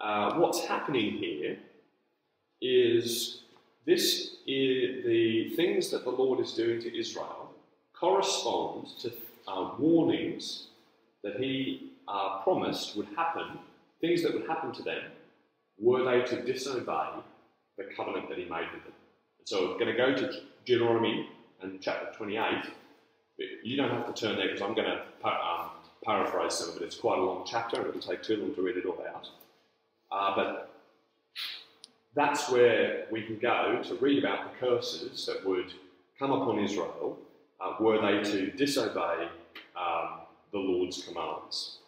uh, 0.00 0.34
what's 0.34 0.64
happening 0.64 1.16
here 1.16 1.58
is 2.60 3.40
this 3.86 4.36
is 4.46 5.04
the 5.04 5.52
things 5.56 5.90
that 5.90 6.04
the 6.04 6.10
Lord 6.10 6.40
is 6.40 6.52
doing 6.52 6.80
to 6.82 6.98
Israel 6.98 7.50
correspond 7.98 8.88
to 9.00 9.12
uh, 9.48 9.70
warnings 9.78 10.68
that 11.24 11.36
He 11.36 11.92
uh, 12.06 12.42
promised 12.42 12.96
would 12.96 13.08
happen 13.16 13.58
things 14.02 14.22
that 14.22 14.34
would 14.34 14.46
happen 14.46 14.72
to 14.72 14.82
them 14.82 15.02
were 15.78 16.04
they 16.04 16.22
to 16.22 16.42
disobey 16.42 17.08
the 17.78 17.84
covenant 17.96 18.28
that 18.28 18.36
he 18.36 18.44
made 18.44 18.66
with 18.74 18.82
them. 18.82 18.92
So 19.44 19.70
we're 19.70 19.78
going 19.78 19.86
to 19.86 19.96
go 19.96 20.14
to 20.14 20.40
Deuteronomy 20.64 21.28
and 21.62 21.80
chapter 21.80 22.16
28. 22.16 22.64
You 23.64 23.76
don't 23.76 23.90
have 23.90 24.12
to 24.12 24.20
turn 24.20 24.36
there 24.36 24.46
because 24.46 24.62
I'm 24.62 24.74
going 24.74 24.86
to 24.86 25.28
um, 25.28 25.70
paraphrase 26.04 26.54
some 26.54 26.70
of 26.70 26.76
it. 26.76 26.82
It's 26.82 26.96
quite 26.96 27.18
a 27.18 27.22
long 27.22 27.44
chapter 27.44 27.80
and 27.80 27.88
it'll 27.88 28.00
take 28.00 28.22
too 28.22 28.36
long 28.36 28.54
to 28.54 28.62
read 28.62 28.76
it 28.76 28.86
all 28.86 29.04
out. 29.12 29.28
Uh, 30.12 30.36
but 30.36 30.74
that's 32.14 32.50
where 32.50 33.06
we 33.10 33.22
can 33.22 33.38
go 33.38 33.82
to 33.82 33.94
read 33.96 34.22
about 34.22 34.52
the 34.52 34.66
curses 34.66 35.26
that 35.26 35.44
would 35.44 35.72
come 36.18 36.30
upon 36.30 36.60
Israel 36.60 37.18
uh, 37.60 37.74
were 37.80 38.00
they 38.00 38.22
to 38.30 38.50
disobey 38.52 39.28
um, 39.76 40.20
the 40.52 40.58
Lord's 40.58 41.02
commands. 41.02 41.78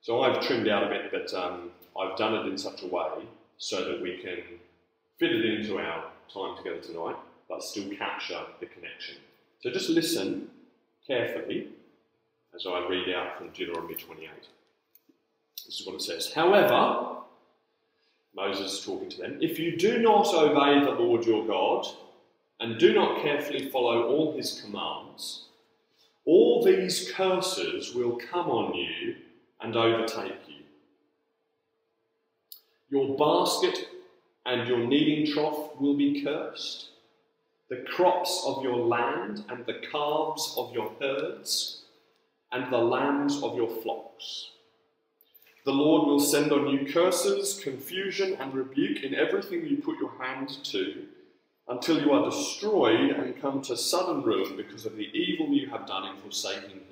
So 0.00 0.22
I've 0.22 0.40
trimmed 0.40 0.68
out 0.68 0.84
a 0.84 0.88
bit, 0.88 1.10
but 1.12 1.34
um, 1.34 1.70
I've 2.00 2.16
done 2.16 2.34
it 2.34 2.50
in 2.50 2.56
such 2.56 2.82
a 2.82 2.86
way 2.86 3.26
so 3.58 3.88
that 3.88 4.00
we 4.00 4.18
can 4.18 4.38
fit 5.18 5.32
it 5.32 5.44
into 5.44 5.78
our 5.78 6.11
time 6.32 6.56
together 6.56 6.80
tonight, 6.80 7.16
but 7.48 7.62
still 7.62 7.88
capture 7.96 8.40
the 8.60 8.66
connection. 8.66 9.16
So 9.60 9.70
just 9.70 9.90
listen 9.90 10.48
carefully 11.06 11.68
as 12.54 12.66
I 12.66 12.86
read 12.88 13.14
out 13.14 13.38
from 13.38 13.50
Deuteronomy 13.50 13.94
28. 13.94 14.30
This 15.66 15.80
is 15.80 15.86
what 15.86 15.96
it 15.96 16.02
says. 16.02 16.32
However, 16.32 17.16
Moses 18.34 18.72
is 18.72 18.84
talking 18.84 19.10
to 19.10 19.18
them, 19.18 19.38
if 19.40 19.58
you 19.58 19.76
do 19.76 19.98
not 19.98 20.32
obey 20.34 20.84
the 20.84 20.92
Lord 20.92 21.24
your 21.24 21.46
God 21.46 21.86
and 22.60 22.78
do 22.78 22.94
not 22.94 23.22
carefully 23.22 23.68
follow 23.68 24.08
all 24.08 24.36
his 24.36 24.60
commands, 24.60 25.46
all 26.24 26.64
these 26.64 27.10
curses 27.12 27.94
will 27.94 28.16
come 28.16 28.48
on 28.48 28.74
you 28.74 29.16
and 29.60 29.76
overtake 29.76 30.48
you. 30.48 30.62
Your 32.90 33.16
basket 33.16 33.88
and 34.44 34.68
your 34.68 34.78
kneading 34.78 35.32
trough 35.32 35.80
will 35.80 35.94
be 35.94 36.22
cursed. 36.22 36.88
The 37.68 37.84
crops 37.88 38.44
of 38.46 38.62
your 38.62 38.76
land 38.76 39.44
and 39.48 39.64
the 39.64 39.80
calves 39.90 40.54
of 40.58 40.72
your 40.74 40.92
herds 41.00 41.82
and 42.50 42.70
the 42.72 42.78
lambs 42.78 43.42
of 43.42 43.56
your 43.56 43.70
flocks. 43.82 44.50
The 45.64 45.72
Lord 45.72 46.08
will 46.08 46.20
send 46.20 46.52
on 46.52 46.68
you 46.68 46.92
curses, 46.92 47.60
confusion, 47.62 48.36
and 48.40 48.52
rebuke 48.52 49.02
in 49.04 49.14
everything 49.14 49.64
you 49.64 49.76
put 49.76 49.98
your 49.98 50.12
hand 50.20 50.48
to, 50.64 51.06
until 51.68 52.00
you 52.00 52.10
are 52.10 52.28
destroyed 52.28 53.10
and 53.10 53.40
come 53.40 53.62
to 53.62 53.76
sudden 53.76 54.22
ruin 54.22 54.56
because 54.56 54.84
of 54.84 54.96
the 54.96 55.08
evil 55.16 55.48
you 55.48 55.70
have 55.70 55.86
done 55.86 56.08
in 56.08 56.20
forsaking 56.20 56.80
Him. 56.90 56.91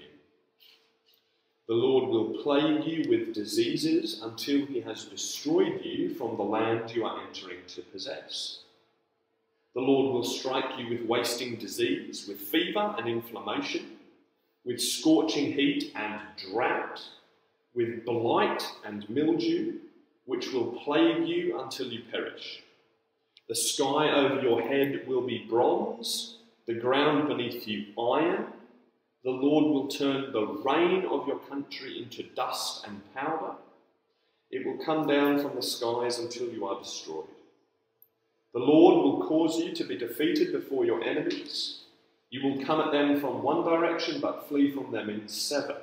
The 1.71 1.77
Lord 1.77 2.11
will 2.11 2.43
plague 2.43 2.85
you 2.85 3.09
with 3.09 3.33
diseases 3.33 4.23
until 4.25 4.67
he 4.67 4.81
has 4.81 5.05
destroyed 5.05 5.85
you 5.85 6.13
from 6.17 6.37
the 6.37 6.43
land 6.43 6.91
you 6.91 7.05
are 7.05 7.25
entering 7.25 7.59
to 7.69 7.83
possess. 7.83 8.59
The 9.75 9.81
Lord 9.81 10.13
will 10.13 10.25
strike 10.25 10.77
you 10.81 10.89
with 10.89 11.07
wasting 11.07 11.55
disease, 11.55 12.27
with 12.27 12.39
fever 12.39 12.97
and 12.99 13.09
inflammation, 13.09 13.87
with 14.65 14.81
scorching 14.81 15.53
heat 15.53 15.93
and 15.95 16.21
drought, 16.51 17.09
with 17.73 18.05
blight 18.05 18.65
and 18.85 19.09
mildew, 19.09 19.75
which 20.25 20.53
will 20.53 20.73
plague 20.73 21.29
you 21.29 21.61
until 21.61 21.87
you 21.87 22.03
perish. 22.11 22.65
The 23.49 23.55
sky 23.55 24.11
over 24.11 24.43
your 24.43 24.61
head 24.61 25.07
will 25.07 25.23
be 25.23 25.47
bronze, 25.49 26.39
the 26.67 26.75
ground 26.75 27.29
beneath 27.29 27.69
you 27.69 27.95
iron. 27.97 28.47
The 29.23 29.31
Lord 29.31 29.65
will 29.65 29.89
turn 29.89 30.33
the 30.33 30.47
rain 30.65 31.05
of 31.05 31.27
your 31.27 31.41
country 31.41 32.03
into 32.03 32.23
dust 32.35 32.87
and 32.87 33.03
powder. 33.15 33.55
It 34.51 34.67
will 34.67 34.85
come 34.85 35.07
down 35.07 35.41
from 35.41 35.55
the 35.55 35.63
skies 35.63 36.19
until 36.19 36.49
you 36.49 36.67
are 36.67 36.79
destroyed. 36.79 37.27
The 38.55 38.61
Lord 38.61 38.97
will 38.97 39.29
cause 39.29 39.59
you 39.59 39.73
to 39.75 39.85
be 39.85 39.99
defeated 39.99 40.53
before 40.53 40.85
your 40.87 41.05
enemies. 41.05 41.81
You 42.31 42.43
will 42.45 42.65
come 42.65 42.81
at 42.81 42.93
them 42.93 43.21
from 43.21 43.43
one 43.43 43.63
direction, 43.63 44.21
but 44.21 44.49
flee 44.49 44.71
from 44.71 44.91
them 44.91 45.11
in 45.11 45.29
seven. 45.29 45.77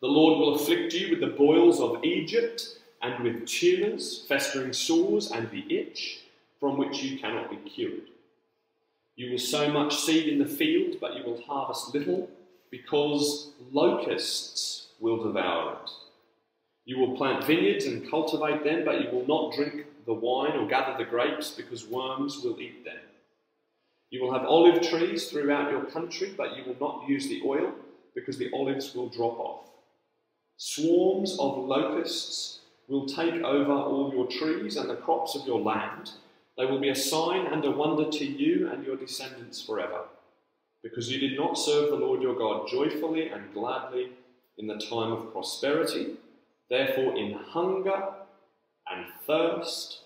The 0.00 0.06
Lord 0.06 0.38
will 0.38 0.54
afflict 0.54 0.94
you 0.94 1.10
with 1.10 1.20
the 1.20 1.36
boils 1.36 1.80
of 1.80 2.04
Egypt 2.04 2.78
and 3.02 3.22
with 3.24 3.46
tumours, 3.46 4.24
festering 4.28 4.72
sores, 4.72 5.30
and 5.30 5.50
the 5.50 5.64
itch, 5.74 6.20
from 6.60 6.78
which 6.78 7.02
you 7.02 7.18
cannot 7.18 7.50
be 7.50 7.56
cured. 7.68 8.08
You 9.16 9.30
will 9.30 9.38
sow 9.38 9.70
much 9.70 9.96
seed 9.96 10.28
in 10.28 10.38
the 10.38 10.46
field, 10.46 10.96
but 11.00 11.16
you 11.16 11.22
will 11.22 11.40
harvest 11.42 11.94
little, 11.94 12.28
because 12.70 13.52
locusts 13.70 14.88
will 14.98 15.22
devour 15.22 15.78
it. 15.82 15.90
You 16.84 16.98
will 16.98 17.16
plant 17.16 17.44
vineyards 17.44 17.86
and 17.86 18.10
cultivate 18.10 18.64
them, 18.64 18.84
but 18.84 19.00
you 19.00 19.10
will 19.10 19.26
not 19.26 19.54
drink 19.54 19.86
the 20.04 20.12
wine 20.12 20.52
or 20.52 20.66
gather 20.66 20.98
the 20.98 21.08
grapes, 21.08 21.50
because 21.50 21.86
worms 21.86 22.40
will 22.42 22.60
eat 22.60 22.84
them. 22.84 22.98
You 24.10 24.22
will 24.22 24.32
have 24.32 24.44
olive 24.46 24.82
trees 24.82 25.30
throughout 25.30 25.70
your 25.70 25.84
country, 25.86 26.34
but 26.36 26.56
you 26.56 26.64
will 26.64 26.76
not 26.80 27.08
use 27.08 27.28
the 27.28 27.42
oil, 27.44 27.72
because 28.14 28.36
the 28.36 28.50
olives 28.52 28.94
will 28.94 29.08
drop 29.08 29.38
off. 29.38 29.66
Swarms 30.56 31.36
of 31.38 31.58
locusts 31.58 32.60
will 32.88 33.06
take 33.06 33.42
over 33.42 33.72
all 33.72 34.12
your 34.12 34.26
trees 34.26 34.76
and 34.76 34.90
the 34.90 34.96
crops 34.96 35.34
of 35.34 35.46
your 35.46 35.60
land. 35.60 36.10
They 36.56 36.66
will 36.66 36.80
be 36.80 36.90
a 36.90 36.94
sign 36.94 37.46
and 37.46 37.64
a 37.64 37.70
wonder 37.70 38.10
to 38.10 38.24
you 38.24 38.70
and 38.70 38.84
your 38.84 38.96
descendants 38.96 39.60
forever, 39.60 40.02
because 40.82 41.10
you 41.10 41.18
did 41.18 41.38
not 41.38 41.58
serve 41.58 41.90
the 41.90 41.96
Lord 41.96 42.22
your 42.22 42.36
God 42.36 42.68
joyfully 42.68 43.28
and 43.28 43.52
gladly 43.52 44.10
in 44.56 44.66
the 44.66 44.78
time 44.78 45.12
of 45.12 45.32
prosperity. 45.32 46.14
Therefore, 46.70 47.16
in 47.16 47.32
hunger 47.32 48.10
and 48.88 49.06
thirst, 49.26 50.00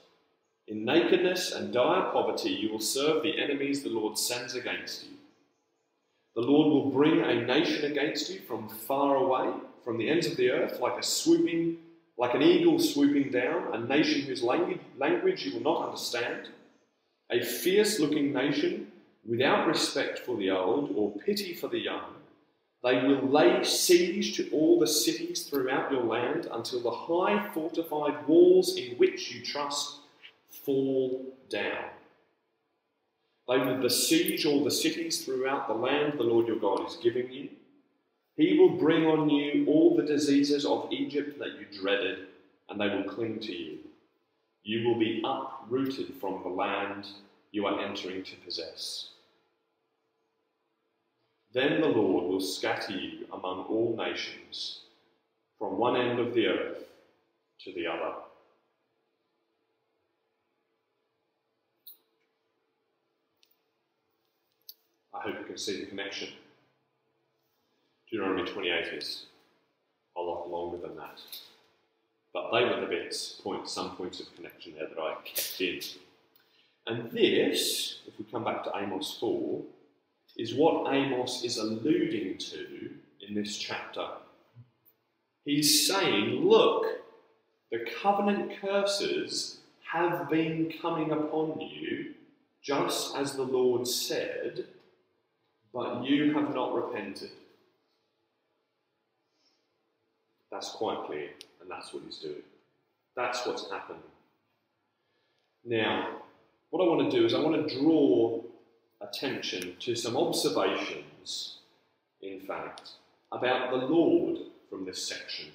in 0.66 0.84
nakedness 0.84 1.52
and 1.52 1.72
dire 1.72 2.10
poverty, 2.12 2.50
you 2.50 2.70
will 2.70 2.80
serve 2.80 3.22
the 3.22 3.38
enemies 3.38 3.82
the 3.82 3.90
Lord 3.90 4.18
sends 4.18 4.54
against 4.54 5.04
you. 5.04 5.16
The 6.34 6.42
Lord 6.42 6.68
will 6.68 6.90
bring 6.90 7.20
a 7.20 7.46
nation 7.46 7.90
against 7.90 8.30
you 8.30 8.40
from 8.40 8.68
far 8.68 9.16
away, 9.16 9.52
from 9.84 9.98
the 9.98 10.08
ends 10.08 10.26
of 10.26 10.36
the 10.36 10.50
earth, 10.50 10.78
like 10.80 10.98
a 10.98 11.02
swooping 11.02 11.78
like 12.18 12.34
an 12.34 12.42
eagle 12.42 12.80
swooping 12.80 13.30
down, 13.30 13.72
a 13.72 13.78
nation 13.78 14.22
whose 14.22 14.42
language 14.42 15.44
you 15.46 15.54
will 15.54 15.60
not 15.60 15.86
understand, 15.86 16.48
a 17.30 17.40
fierce 17.40 18.00
looking 18.00 18.32
nation 18.32 18.90
without 19.24 19.68
respect 19.68 20.18
for 20.18 20.36
the 20.36 20.50
old 20.50 20.92
or 20.96 21.12
pity 21.24 21.54
for 21.54 21.68
the 21.68 21.78
young. 21.78 22.14
They 22.82 23.02
will 23.02 23.28
lay 23.28 23.62
siege 23.64 24.36
to 24.36 24.50
all 24.50 24.78
the 24.78 24.86
cities 24.86 25.44
throughout 25.44 25.92
your 25.92 26.04
land 26.04 26.48
until 26.50 26.80
the 26.80 26.90
high 26.90 27.48
fortified 27.52 28.26
walls 28.26 28.76
in 28.76 28.96
which 28.96 29.32
you 29.32 29.44
trust 29.44 29.98
fall 30.64 31.24
down. 31.48 31.90
They 33.48 33.58
will 33.58 33.80
besiege 33.80 34.44
all 34.44 34.62
the 34.62 34.70
cities 34.70 35.24
throughout 35.24 35.68
the 35.68 35.74
land 35.74 36.18
the 36.18 36.24
Lord 36.24 36.46
your 36.46 36.58
God 36.58 36.86
is 36.86 36.96
giving 36.96 37.32
you. 37.32 37.48
He 38.38 38.56
will 38.56 38.78
bring 38.78 39.04
on 39.04 39.28
you 39.28 39.66
all 39.66 39.96
the 39.96 40.04
diseases 40.04 40.64
of 40.64 40.92
Egypt 40.92 41.40
that 41.40 41.58
you 41.58 41.66
dreaded, 41.76 42.28
and 42.68 42.80
they 42.80 42.88
will 42.88 43.02
cling 43.02 43.40
to 43.40 43.52
you. 43.52 43.78
You 44.62 44.86
will 44.86 44.96
be 44.96 45.20
uprooted 45.24 46.14
from 46.20 46.44
the 46.44 46.48
land 46.48 47.08
you 47.50 47.66
are 47.66 47.82
entering 47.82 48.22
to 48.22 48.36
possess. 48.36 49.08
Then 51.52 51.80
the 51.80 51.88
Lord 51.88 52.26
will 52.26 52.40
scatter 52.40 52.92
you 52.92 53.26
among 53.32 53.64
all 53.64 53.96
nations, 53.96 54.82
from 55.58 55.76
one 55.76 55.96
end 55.96 56.20
of 56.20 56.32
the 56.32 56.46
earth 56.46 56.84
to 57.64 57.72
the 57.72 57.88
other. 57.88 58.14
I 65.12 65.22
hope 65.22 65.40
you 65.40 65.44
can 65.44 65.58
see 65.58 65.80
the 65.80 65.86
connection. 65.86 66.28
Deuteronomy 68.10 68.50
28 68.50 68.94
is 68.94 69.26
a 70.16 70.20
lot 70.20 70.48
longer 70.48 70.78
than 70.78 70.96
that. 70.96 71.20
But 72.32 72.50
they 72.52 72.64
were 72.64 72.80
the 72.80 72.86
bits, 72.86 73.40
point, 73.42 73.68
some 73.68 73.96
points 73.96 74.20
of 74.20 74.34
connection 74.34 74.74
there 74.78 74.88
that 74.88 74.98
I 74.98 75.14
kept 75.24 75.60
in. 75.60 75.80
And 76.86 77.10
this, 77.10 78.00
if 78.06 78.18
we 78.18 78.24
come 78.24 78.44
back 78.44 78.64
to 78.64 78.72
Amos 78.76 79.18
4, 79.20 79.62
is 80.36 80.54
what 80.54 80.92
Amos 80.92 81.44
is 81.44 81.58
alluding 81.58 82.38
to 82.38 82.90
in 83.26 83.34
this 83.34 83.58
chapter. 83.58 84.06
He's 85.44 85.86
saying, 85.86 86.48
look, 86.48 86.86
the 87.70 87.84
covenant 88.02 88.52
curses 88.60 89.58
have 89.92 90.30
been 90.30 90.72
coming 90.80 91.10
upon 91.10 91.60
you, 91.60 92.14
just 92.62 93.16
as 93.16 93.34
the 93.34 93.42
Lord 93.42 93.86
said, 93.86 94.64
but 95.72 96.04
you 96.04 96.32
have 96.34 96.54
not 96.54 96.74
repented. 96.74 97.30
That's 100.50 100.70
quite 100.70 101.06
clear, 101.06 101.30
and 101.60 101.70
that's 101.70 101.92
what 101.92 102.02
he's 102.04 102.18
doing. 102.18 102.42
That's 103.16 103.46
what's 103.46 103.70
happening. 103.70 104.02
Now, 105.64 106.22
what 106.70 106.82
I 106.82 106.88
want 106.88 107.10
to 107.10 107.16
do 107.16 107.26
is 107.26 107.34
I 107.34 107.40
want 107.40 107.68
to 107.68 107.78
draw 107.78 108.42
attention 109.00 109.76
to 109.80 109.94
some 109.94 110.16
observations, 110.16 111.58
in 112.22 112.40
fact, 112.40 112.90
about 113.32 113.70
the 113.70 113.76
Lord 113.76 114.38
from 114.70 114.84
this 114.84 115.06
section 115.06 115.48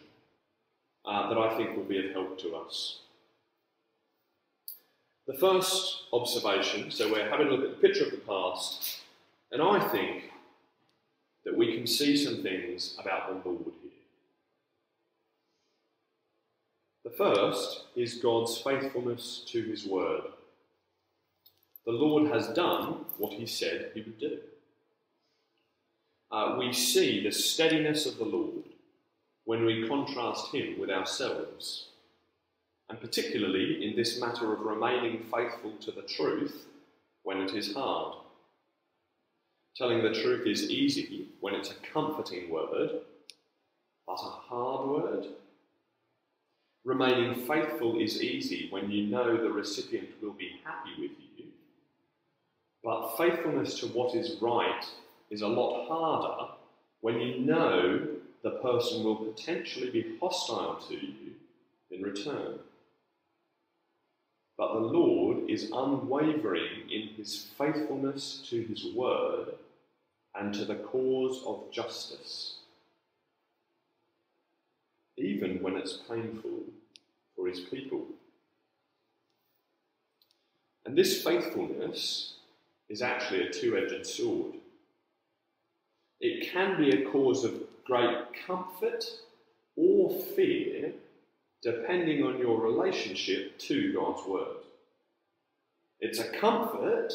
uh, 1.05 1.29
that 1.29 1.37
I 1.37 1.55
think 1.57 1.75
will 1.75 1.83
be 1.83 2.05
of 2.05 2.13
help 2.13 2.39
to 2.39 2.55
us. 2.55 2.99
The 5.27 5.33
first 5.33 6.03
observation, 6.11 6.91
so 6.91 7.11
we're 7.11 7.29
having 7.29 7.47
a 7.47 7.51
look 7.51 7.63
at 7.63 7.69
the 7.81 7.87
picture 7.87 8.05
of 8.05 8.11
the 8.11 8.17
past, 8.17 8.99
and 9.51 9.61
I 9.61 9.87
think 9.89 10.31
that 11.45 11.57
we 11.57 11.75
can 11.75 11.87
see 11.87 12.17
some 12.17 12.43
things 12.43 12.97
about 12.99 13.43
the 13.43 13.49
Lord 13.49 13.63
here. 13.81 13.91
The 17.03 17.09
first 17.09 17.83
is 17.95 18.15
God's 18.15 18.57
faithfulness 18.57 19.43
to 19.47 19.61
his 19.63 19.85
word. 19.85 20.21
The 21.85 21.91
Lord 21.91 22.31
has 22.31 22.47
done 22.49 23.05
what 23.17 23.33
he 23.33 23.45
said 23.45 23.91
he 23.93 24.01
would 24.01 24.19
do. 24.19 24.39
Uh, 26.31 26.55
we 26.57 26.71
see 26.71 27.21
the 27.21 27.31
steadiness 27.31 28.05
of 28.05 28.17
the 28.17 28.23
Lord 28.23 28.63
when 29.43 29.65
we 29.65 29.87
contrast 29.87 30.53
him 30.53 30.79
with 30.79 30.89
ourselves, 30.89 31.89
and 32.89 32.99
particularly 33.01 33.85
in 33.85 33.97
this 33.97 34.19
matter 34.19 34.53
of 34.53 34.61
remaining 34.61 35.25
faithful 35.31 35.73
to 35.81 35.91
the 35.91 36.03
truth 36.03 36.67
when 37.23 37.41
it 37.41 37.53
is 37.53 37.73
hard. 37.73 38.15
Telling 39.75 40.01
the 40.01 40.13
truth 40.13 40.47
is 40.47 40.69
easy 40.69 41.27
when 41.41 41.53
it's 41.53 41.71
a 41.71 41.91
comforting 41.93 42.49
word, 42.49 43.01
but 44.07 44.13
a 44.13 44.29
hard 44.47 44.87
word 44.87 45.25
Remaining 46.85 47.45
faithful 47.47 47.99
is 47.99 48.21
easy 48.21 48.67
when 48.69 48.91
you 48.91 49.07
know 49.07 49.37
the 49.37 49.49
recipient 49.49 50.09
will 50.21 50.33
be 50.33 50.59
happy 50.65 50.91
with 50.99 51.11
you. 51.37 51.45
But 52.83 53.15
faithfulness 53.15 53.79
to 53.79 53.87
what 53.87 54.15
is 54.15 54.41
right 54.41 54.85
is 55.29 55.41
a 55.41 55.47
lot 55.47 55.87
harder 55.87 56.51
when 56.99 57.21
you 57.21 57.39
know 57.39 58.07
the 58.41 58.51
person 58.51 59.03
will 59.03 59.15
potentially 59.15 59.89
be 59.89 60.17
hostile 60.19 60.75
to 60.89 60.93
you 60.93 61.35
in 61.89 62.01
return. 62.01 62.59
But 64.57 64.73
the 64.73 64.79
Lord 64.79 65.49
is 65.49 65.71
unwavering 65.71 66.89
in 66.91 67.09
his 67.15 67.47
faithfulness 67.57 68.45
to 68.49 68.61
his 68.61 68.93
word 68.93 69.55
and 70.35 70.53
to 70.53 70.65
the 70.65 70.75
cause 70.75 71.41
of 71.45 71.71
justice 71.71 72.57
even 75.17 75.61
when 75.61 75.75
it's 75.75 75.99
painful 76.09 76.61
for 77.35 77.47
his 77.47 77.59
people. 77.59 78.05
And 80.85 80.97
this 80.97 81.23
faithfulness 81.23 82.35
is 82.89 83.01
actually 83.01 83.47
a 83.47 83.51
two 83.51 83.77
edged 83.77 84.05
sword. 84.05 84.53
It 86.19 86.51
can 86.51 86.77
be 86.77 86.89
a 86.89 87.09
cause 87.09 87.43
of 87.43 87.63
great 87.85 88.17
comfort 88.45 89.05
or 89.75 90.11
fear, 90.35 90.93
depending 91.61 92.23
on 92.23 92.37
your 92.37 92.59
relationship 92.61 93.57
to 93.59 93.93
God's 93.93 94.27
Word. 94.27 94.57
It's 95.99 96.19
a 96.19 96.29
comfort 96.29 97.13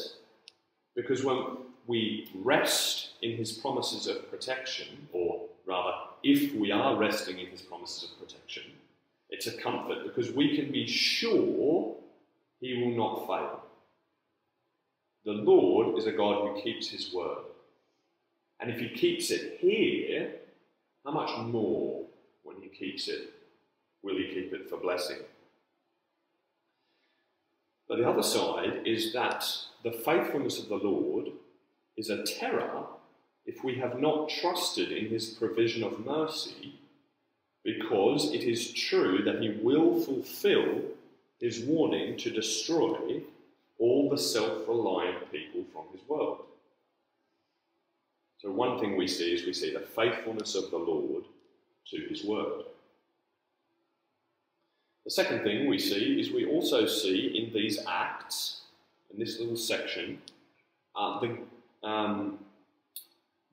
because 0.95 1.23
when 1.23 1.57
we 1.87 2.29
rest 2.35 3.09
in 3.21 3.37
His 3.37 3.51
promises 3.51 4.07
of 4.07 4.29
protection, 4.29 5.07
or 5.13 5.48
rather, 5.69 5.93
if 6.23 6.53
we 6.55 6.71
are 6.71 6.97
resting 6.97 7.39
in 7.39 7.47
his 7.47 7.61
promises 7.61 8.11
of 8.11 8.19
protection, 8.19 8.63
it's 9.29 9.47
a 9.47 9.57
comfort 9.57 10.03
because 10.03 10.31
we 10.31 10.55
can 10.55 10.71
be 10.71 10.87
sure 10.87 11.95
he 12.59 12.83
will 12.83 12.97
not 12.97 13.27
fail. 13.27 13.63
The 15.25 15.31
Lord 15.31 15.97
is 15.97 16.07
a 16.07 16.11
God 16.11 16.41
who 16.41 16.61
keeps 16.61 16.89
his 16.89 17.13
word. 17.13 17.43
And 18.59 18.71
if 18.71 18.79
he 18.79 18.89
keeps 18.89 19.29
it 19.29 19.59
here, 19.59 20.31
how 21.05 21.11
much 21.11 21.37
more 21.45 22.05
when 22.43 22.57
he 22.61 22.69
keeps 22.69 23.07
it 23.07 23.31
will 24.01 24.17
he 24.17 24.33
keep 24.33 24.51
it 24.51 24.69
for 24.69 24.77
blessing? 24.77 25.19
But 27.87 27.99
the 27.99 28.09
other 28.09 28.23
side 28.23 28.81
is 28.85 29.13
that 29.13 29.45
the 29.83 29.91
faithfulness 29.91 30.59
of 30.59 30.69
the 30.69 30.75
Lord 30.75 31.29
is 31.95 32.09
a 32.09 32.23
terror 32.23 32.85
if 33.49 33.63
we 33.63 33.73
have 33.73 33.99
not 33.99 34.29
trusted 34.29 34.91
in 34.91 35.09
his 35.09 35.25
provision 35.25 35.83
of 35.83 36.05
mercy, 36.05 36.75
because 37.63 38.31
it 38.31 38.43
is 38.43 38.71
true 38.71 39.23
that 39.23 39.41
he 39.41 39.49
will 39.63 39.99
fulfill 40.01 40.81
his 41.39 41.61
warning 41.61 42.15
to 42.15 42.29
destroy 42.29 43.21
all 43.79 44.07
the 44.07 44.17
self 44.17 44.67
reliant 44.67 45.31
people 45.31 45.63
from 45.73 45.85
his 45.91 46.07
world. 46.07 46.43
So, 48.37 48.51
one 48.51 48.79
thing 48.79 48.95
we 48.95 49.07
see 49.07 49.33
is 49.33 49.45
we 49.45 49.53
see 49.53 49.73
the 49.73 49.79
faithfulness 49.79 50.53
of 50.53 50.69
the 50.69 50.77
Lord 50.77 51.23
to 51.87 51.97
his 52.07 52.23
word. 52.23 52.65
The 55.05 55.11
second 55.11 55.41
thing 55.41 55.67
we 55.67 55.79
see 55.79 56.19
is 56.19 56.31
we 56.31 56.45
also 56.45 56.85
see 56.85 57.35
in 57.39 57.51
these 57.51 57.79
acts, 57.87 58.61
in 59.11 59.19
this 59.19 59.39
little 59.39 59.57
section, 59.57 60.21
uh, 60.95 61.19
the, 61.19 61.37
um, 61.87 62.37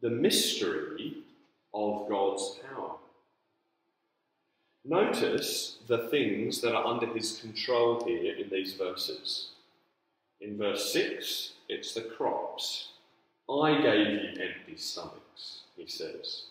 the 0.01 0.11
mystery 0.11 1.19
of 1.73 2.09
God's 2.09 2.59
power. 2.69 2.93
Notice 4.85 5.79
the 5.89 6.09
things 6.09 6.61
that 6.61 6.75
are 6.75 6.87
under 6.87 7.07
his 7.07 7.41
control 7.41 8.05
here 8.05 8.37
in 8.37 8.49
these 8.51 8.75
verses. 8.75 9.49
In 10.41 10.57
verse 10.59 10.93
6, 10.93 11.53
it's 11.69 11.95
the 11.95 12.03
crops. 12.03 12.91
I 13.51 13.81
gave 13.81 14.09
you 14.09 14.29
empty 14.31 14.77
stomachs, 14.77 15.63
he 15.77 15.87
says. 15.87 16.45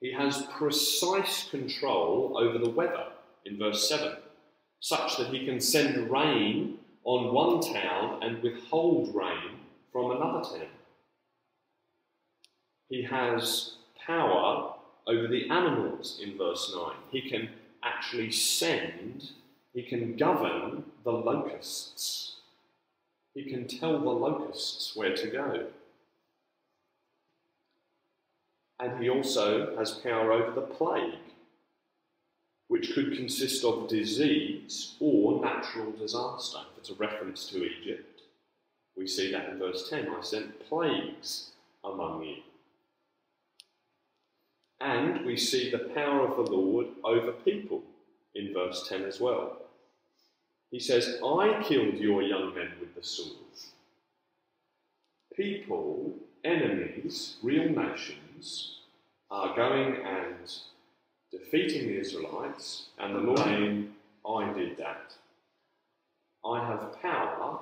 He 0.00 0.12
has 0.12 0.46
precise 0.56 1.48
control 1.50 2.36
over 2.38 2.58
the 2.58 2.70
weather 2.70 3.06
in 3.44 3.58
verse 3.58 3.88
7, 3.88 4.16
such 4.80 5.16
that 5.16 5.28
he 5.28 5.44
can 5.44 5.60
send 5.60 6.10
rain 6.10 6.78
on 7.04 7.34
one 7.34 7.60
town 7.60 8.22
and 8.22 8.42
withhold 8.42 9.14
rain 9.14 9.58
from 9.92 10.10
another 10.10 10.42
town. 10.42 10.68
He 12.94 13.02
has 13.02 13.72
power 14.06 14.72
over 15.08 15.26
the 15.26 15.50
animals 15.50 16.20
in 16.22 16.38
verse 16.38 16.72
9. 16.72 16.92
He 17.10 17.28
can 17.28 17.48
actually 17.82 18.30
send, 18.30 19.30
he 19.72 19.82
can 19.82 20.16
govern 20.16 20.84
the 21.02 21.10
locusts. 21.10 22.36
He 23.34 23.50
can 23.50 23.66
tell 23.66 23.98
the 23.98 24.10
locusts 24.10 24.94
where 24.94 25.12
to 25.12 25.26
go. 25.26 25.66
And 28.78 29.02
he 29.02 29.10
also 29.10 29.76
has 29.76 29.90
power 29.90 30.30
over 30.30 30.52
the 30.52 30.60
plague, 30.60 31.18
which 32.68 32.94
could 32.94 33.16
consist 33.16 33.64
of 33.64 33.88
disease 33.88 34.94
or 35.00 35.44
natural 35.44 35.90
disaster. 35.90 36.60
It's 36.78 36.90
a 36.90 36.94
reference 36.94 37.48
to 37.48 37.64
Egypt. 37.64 38.20
We 38.96 39.08
see 39.08 39.32
that 39.32 39.48
in 39.48 39.58
verse 39.58 39.90
10 39.90 40.10
I 40.16 40.20
sent 40.20 40.68
plagues 40.68 41.50
among 41.82 42.22
you. 42.22 42.36
And 44.84 45.24
we 45.24 45.38
see 45.38 45.70
the 45.70 45.78
power 45.94 46.28
of 46.28 46.36
the 46.36 46.52
Lord 46.52 46.88
over 47.02 47.32
people 47.32 47.82
in 48.34 48.52
verse 48.52 48.86
10 48.86 49.04
as 49.04 49.18
well. 49.18 49.56
He 50.70 50.78
says, 50.78 51.18
I 51.24 51.62
killed 51.66 51.94
your 51.94 52.20
young 52.20 52.54
men 52.54 52.72
with 52.78 52.94
the 52.94 53.02
sword. 53.02 53.30
People, 55.34 56.12
enemies, 56.44 57.36
real 57.42 57.70
nations, 57.70 58.80
are 59.30 59.56
going 59.56 60.04
and 60.04 60.34
defeating 61.32 61.88
the 61.88 61.98
Israelites, 61.98 62.88
and 62.98 63.14
the 63.14 63.20
Lord 63.20 63.38
saying, 63.38 63.90
I 64.28 64.52
did 64.52 64.76
that. 64.76 65.14
I 66.44 66.62
have 66.66 67.00
power 67.00 67.58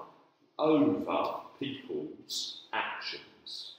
over 0.58 1.34
people's 1.60 2.62
actions, 2.72 3.74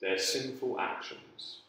their 0.00 0.18
sinful 0.18 0.80
actions. 0.80 1.61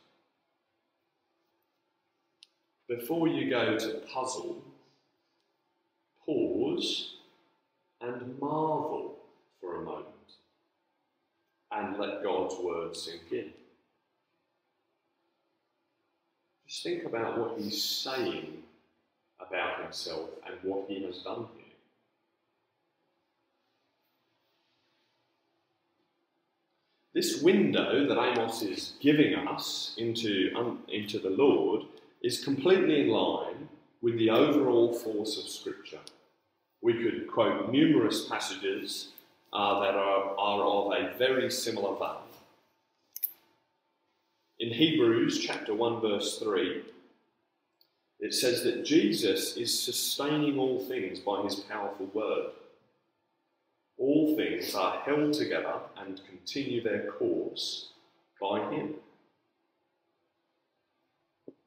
Before 2.87 3.27
you 3.27 3.49
go 3.49 3.77
to 3.77 4.01
puzzle, 4.13 4.61
pause 6.25 7.15
and 8.01 8.37
marvel 8.39 9.15
for 9.59 9.81
a 9.81 9.85
moment 9.85 10.07
and 11.71 11.97
let 11.97 12.23
God's 12.23 12.55
word 12.55 12.95
sink 12.95 13.31
in. 13.31 13.51
Just 16.67 16.83
think 16.83 17.05
about 17.05 17.37
what 17.37 17.59
he's 17.59 17.83
saying 17.83 18.63
about 19.39 19.81
himself 19.81 20.29
and 20.45 20.55
what 20.63 20.85
he 20.87 21.03
has 21.03 21.19
done 21.19 21.47
here. 21.55 21.63
This 27.13 27.41
window 27.41 28.07
that 28.07 28.17
Amos 28.17 28.63
is 28.63 28.93
giving 28.99 29.35
us 29.35 29.93
into, 29.97 30.51
um, 30.55 30.79
into 30.87 31.19
the 31.19 31.29
Lord 31.29 31.83
is 32.23 32.43
completely 32.43 33.01
in 33.01 33.09
line 33.09 33.67
with 34.01 34.17
the 34.17 34.29
overall 34.29 34.93
force 34.93 35.37
of 35.37 35.49
Scripture. 35.49 35.99
We 36.81 36.93
could 36.93 37.27
quote 37.27 37.69
numerous 37.69 38.27
passages 38.27 39.09
uh, 39.51 39.79
that 39.81 39.95
are, 39.95 40.35
are 40.37 40.63
of 40.63 40.91
a 40.93 41.17
very 41.17 41.51
similar 41.51 41.97
vein. 41.97 42.23
In 44.59 44.73
Hebrews 44.73 45.39
chapter 45.39 45.73
1, 45.73 46.01
verse 46.01 46.39
3, 46.39 46.83
it 48.19 48.33
says 48.33 48.63
that 48.63 48.85
Jesus 48.85 49.57
is 49.57 49.77
sustaining 49.77 50.57
all 50.57 50.79
things 50.79 51.19
by 51.19 51.41
his 51.41 51.55
powerful 51.55 52.05
word. 52.13 52.51
All 53.97 54.35
things 54.37 54.73
are 54.73 55.01
held 55.01 55.33
together 55.33 55.75
and 55.97 56.21
continue 56.29 56.81
their 56.81 57.11
course 57.11 57.89
by 58.41 58.71
him. 58.71 58.95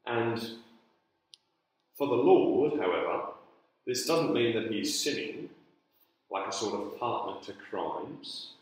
And 0.07 0.39
for 1.97 2.07
the 2.07 2.13
Lord, 2.13 2.79
however, 2.79 3.25
this 3.85 4.05
doesn't 4.05 4.33
mean 4.33 4.55
that 4.55 4.71
he's 4.71 4.97
sinning 4.97 5.49
like 6.31 6.47
a 6.47 6.51
sort 6.51 6.75
of 6.75 6.97
partner 6.99 7.41
to 7.43 7.53
crimes. 7.53 8.53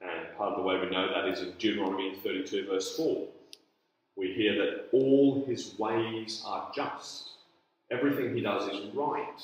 And 0.00 0.36
part 0.36 0.52
of 0.52 0.58
the 0.58 0.62
way 0.62 0.78
we 0.78 0.90
know 0.90 1.08
that 1.08 1.28
is 1.28 1.40
in 1.40 1.52
Deuteronomy 1.58 2.16
32, 2.22 2.66
verse 2.66 2.96
4. 2.96 3.26
We 4.16 4.32
hear 4.32 4.54
that 4.56 4.88
all 4.92 5.44
his 5.46 5.78
ways 5.78 6.42
are 6.46 6.70
just. 6.74 7.30
Everything 7.90 8.34
he 8.34 8.42
does 8.42 8.68
is 8.68 8.94
right, 8.94 9.42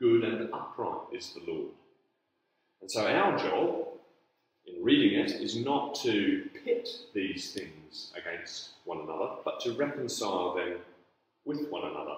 good 0.00 0.24
and 0.24 0.52
upright 0.52 1.12
is 1.12 1.34
the 1.34 1.52
Lord. 1.52 1.70
And 2.80 2.90
so 2.90 3.06
our 3.06 3.38
job 3.38 3.86
in 4.66 4.82
reading 4.82 5.20
it 5.20 5.30
is 5.32 5.56
not 5.56 5.94
to 5.96 6.48
pit 6.64 6.88
these 7.14 7.52
things 7.52 7.79
against 8.16 8.70
one 8.84 9.00
another, 9.00 9.30
but 9.44 9.60
to 9.60 9.72
reconcile 9.72 10.54
them 10.54 10.78
with 11.44 11.68
one 11.68 11.90
another. 11.90 12.16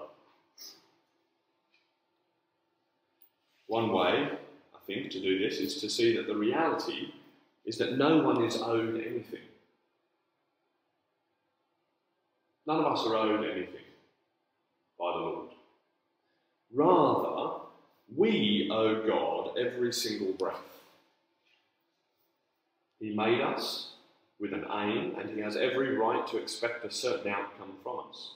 One 3.67 3.93
way, 3.93 4.29
I 4.75 4.79
think, 4.87 5.11
to 5.13 5.21
do 5.21 5.39
this 5.39 5.59
is 5.59 5.81
to 5.81 5.89
see 5.89 6.17
that 6.17 6.27
the 6.27 6.37
reality 6.37 7.13
is 7.65 7.79
that 7.79 7.97
no 7.97 8.19
one 8.19 8.45
is 8.45 8.61
owed 8.61 8.97
anything. 8.97 9.41
None 12.67 12.81
of 12.81 12.93
us 12.93 13.07
are 13.07 13.17
owed 13.17 13.45
anything 13.45 13.87
by 14.99 15.13
the 15.13 15.19
Lord. 15.19 15.49
Rather, 16.75 17.61
we 18.15 18.69
owe 18.71 19.07
God 19.07 19.59
every 19.59 19.93
single 19.93 20.33
breath. 20.33 20.57
He 23.01 23.15
made 23.15 23.41
us 23.41 23.92
with 24.43 24.53
an 24.53 24.67
aim, 24.73 25.15
and 25.19 25.31
He 25.31 25.41
has 25.41 25.57
every 25.57 25.97
right 25.97 26.27
to 26.27 26.37
expect 26.37 26.85
a 26.85 26.91
certain 26.91 27.33
outcome 27.33 27.75
from 27.83 28.01
us. 28.11 28.33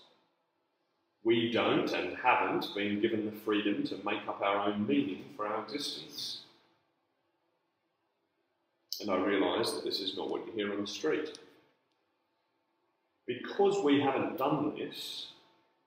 We 1.25 1.51
don't 1.51 1.93
and 1.93 2.17
haven't 2.19 2.73
been 2.77 3.01
given 3.01 3.27
the 3.27 3.33
freedom 3.33 3.83
to 3.89 3.97
make 4.05 4.27
up 4.29 4.41
our 4.41 4.69
own 4.69 4.87
meaning 4.87 5.25
for 5.37 5.49
our 5.49 5.65
existence. 5.65 6.43
And 9.01 9.11
I 9.11 9.17
realise 9.17 9.73
that 9.73 9.85
this 9.85 9.99
is 9.99 10.17
not 10.17 10.31
what 10.31 10.47
you 10.47 10.53
hear 10.53 10.73
on 10.73 10.81
the 10.81 10.87
street. 10.87 11.39
Because 13.27 13.83
we 13.83 14.01
haven't 14.01 14.39
done 14.39 14.75
this, 14.79 15.33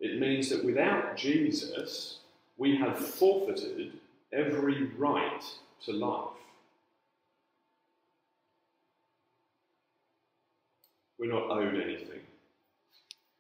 it 0.02 0.20
means 0.20 0.50
that 0.50 0.66
without 0.66 1.16
Jesus, 1.16 2.18
we 2.58 2.76
have 2.76 2.98
forfeited 2.98 3.94
every 4.34 4.84
right 4.98 5.44
to 5.86 5.94
life. 5.94 6.29
We're 11.20 11.34
not 11.34 11.52
owed 11.52 11.76
anything. 11.76 12.22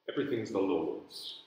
Everything's 0.09 0.51
the 0.51 0.59
Lord's. 0.59 1.39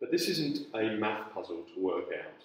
But 0.00 0.10
this 0.10 0.28
isn't 0.28 0.66
a 0.74 0.96
math 0.96 1.32
puzzle 1.34 1.64
to 1.74 1.80
work 1.80 2.06
out. 2.06 2.42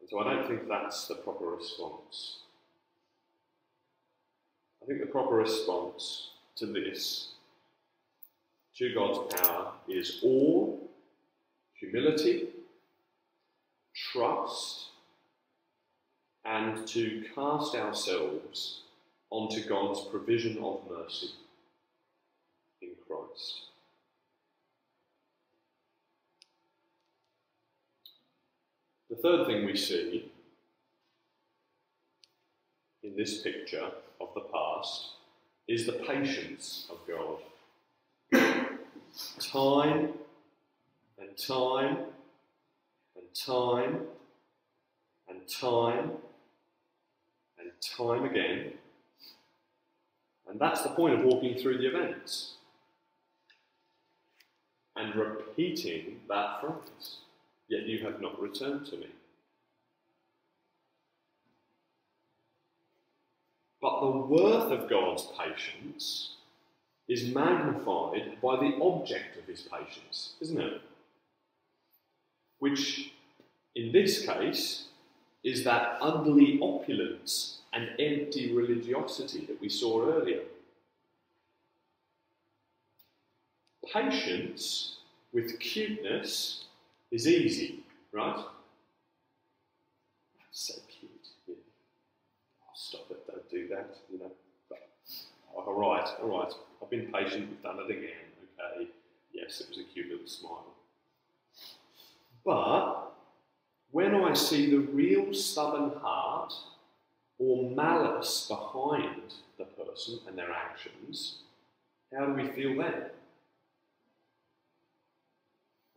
And 0.00 0.08
so 0.08 0.18
I 0.18 0.24
don't 0.24 0.48
think 0.48 0.68
that's 0.68 1.06
the 1.06 1.14
proper 1.14 1.44
response. 1.44 2.38
I 4.82 4.86
think 4.86 5.00
the 5.00 5.06
proper 5.06 5.36
response 5.36 6.30
to 6.56 6.66
this, 6.66 7.28
to 8.76 8.92
God's 8.94 9.34
power, 9.34 9.72
is 9.88 10.18
awe, 10.24 10.76
humility, 11.74 12.48
trust, 13.94 14.86
and 16.44 16.86
to 16.88 17.24
cast 17.34 17.74
ourselves 17.74 18.82
onto 19.30 19.66
God's 19.68 20.00
provision 20.10 20.58
of 20.62 20.80
mercy 20.88 21.30
in 22.80 22.90
Christ. 23.06 23.68
The 29.10 29.16
third 29.16 29.46
thing 29.46 29.66
we 29.66 29.76
see 29.76 30.30
in 33.02 33.16
this 33.16 33.40
picture 33.42 33.90
of 34.20 34.28
the 34.34 34.42
past 34.52 35.12
is 35.66 35.86
the 35.86 35.92
patience 35.92 36.86
of 36.90 36.98
God. 37.06 37.38
time 39.40 40.10
and 41.18 41.36
time 41.36 41.98
and 43.16 43.24
time 43.34 44.00
and 45.28 45.48
time 45.48 46.10
and 47.58 47.70
time 47.96 48.24
again. 48.24 48.72
And 50.48 50.58
that's 50.58 50.82
the 50.82 50.88
point 50.90 51.14
of 51.14 51.24
walking 51.24 51.58
through 51.58 51.78
the 51.78 51.88
events 51.88 52.54
and 54.96 55.14
repeating 55.14 56.20
that 56.28 56.60
phrase 56.60 57.18
yet 57.68 57.86
you 57.86 58.04
have 58.04 58.20
not 58.20 58.40
returned 58.40 58.86
to 58.86 58.96
me. 58.96 59.08
But 63.80 64.00
the 64.00 64.10
worth 64.10 64.72
of 64.72 64.90
God's 64.90 65.28
patience 65.38 66.34
is 67.06 67.32
magnified 67.32 68.40
by 68.42 68.56
the 68.56 68.76
object 68.82 69.38
of 69.38 69.46
his 69.46 69.62
patience, 69.62 70.34
isn't 70.40 70.60
it? 70.60 70.82
Which, 72.58 73.12
in 73.76 73.92
this 73.92 74.26
case, 74.26 74.88
is 75.44 75.62
that 75.64 75.98
ugly 76.00 76.58
opulence 76.60 77.57
and 77.72 77.90
empty 77.98 78.52
religiosity 78.52 79.44
that 79.46 79.60
we 79.60 79.68
saw 79.68 80.10
earlier. 80.10 80.42
Patience 83.92 84.96
with 85.32 85.58
cuteness 85.60 86.64
is 87.10 87.26
easy, 87.26 87.80
right? 88.12 88.44
That's 90.38 90.60
so 90.68 90.74
cute. 90.88 91.10
Yeah. 91.46 91.54
Oh, 92.62 92.72
stop 92.74 93.10
it, 93.10 93.26
don't 93.26 93.50
do 93.50 93.68
that, 93.68 93.96
you 94.12 94.18
know. 94.18 94.30
But, 94.68 94.88
all 95.54 95.74
right, 95.74 96.08
all 96.22 96.38
right. 96.38 96.52
I've 96.82 96.90
been 96.90 97.10
patient, 97.12 97.48
we've 97.48 97.62
done 97.62 97.78
it 97.78 97.90
again, 97.90 98.28
okay. 98.60 98.88
Yes, 99.32 99.60
it 99.60 99.68
was 99.68 99.78
a 99.78 99.84
cute 99.84 100.10
little 100.10 100.26
smile. 100.26 100.74
But 102.44 103.12
when 103.90 104.14
I 104.14 104.32
see 104.34 104.70
the 104.70 104.78
real 104.78 105.32
stubborn 105.32 105.98
heart 106.00 106.52
or 107.38 107.70
malice 107.70 108.46
behind 108.48 109.34
the 109.58 109.64
person 109.64 110.18
and 110.26 110.36
their 110.36 110.52
actions, 110.52 111.36
how 112.12 112.26
do 112.26 112.32
we 112.32 112.48
feel 112.48 112.76
then? 112.76 113.04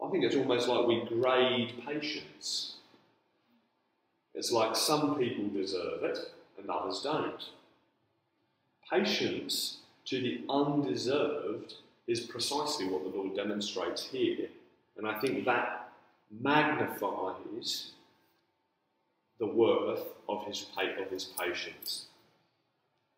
I 0.04 0.10
think 0.10 0.24
it's 0.24 0.36
almost 0.36 0.68
like 0.68 0.88
we 0.88 1.06
grade 1.08 1.74
patience. 1.86 2.76
It's 4.34 4.52
like 4.52 4.76
some 4.76 5.18
people 5.18 5.48
deserve 5.50 6.04
it 6.04 6.18
and 6.58 6.70
others 6.70 7.02
don't. 7.02 7.44
Patience 8.92 9.78
to 10.06 10.20
the 10.20 10.42
undeserved 10.50 11.76
is 12.08 12.22
precisely 12.22 12.88
what 12.88 13.04
the 13.04 13.18
Lord 13.18 13.36
demonstrates 13.36 14.06
here. 14.06 14.48
And 14.98 15.08
I 15.08 15.20
think 15.20 15.46
that 15.46 15.92
magnifies 16.30 17.92
the 19.42 19.48
worth 19.48 20.06
of 20.30 20.46
his, 20.46 20.68
of 20.78 21.10
his 21.10 21.26
patience. 21.26 22.06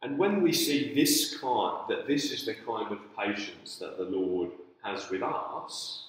And 0.01 0.17
when 0.17 0.41
we 0.41 0.51
see 0.53 0.95
this 0.95 1.37
kind, 1.37 1.83
that 1.89 2.07
this 2.07 2.31
is 2.31 2.45
the 2.45 2.55
kind 2.55 2.91
of 2.91 2.99
patience 3.15 3.77
that 3.77 3.97
the 3.97 4.05
Lord 4.05 4.49
has 4.83 5.09
with 5.09 5.21
us, 5.21 6.07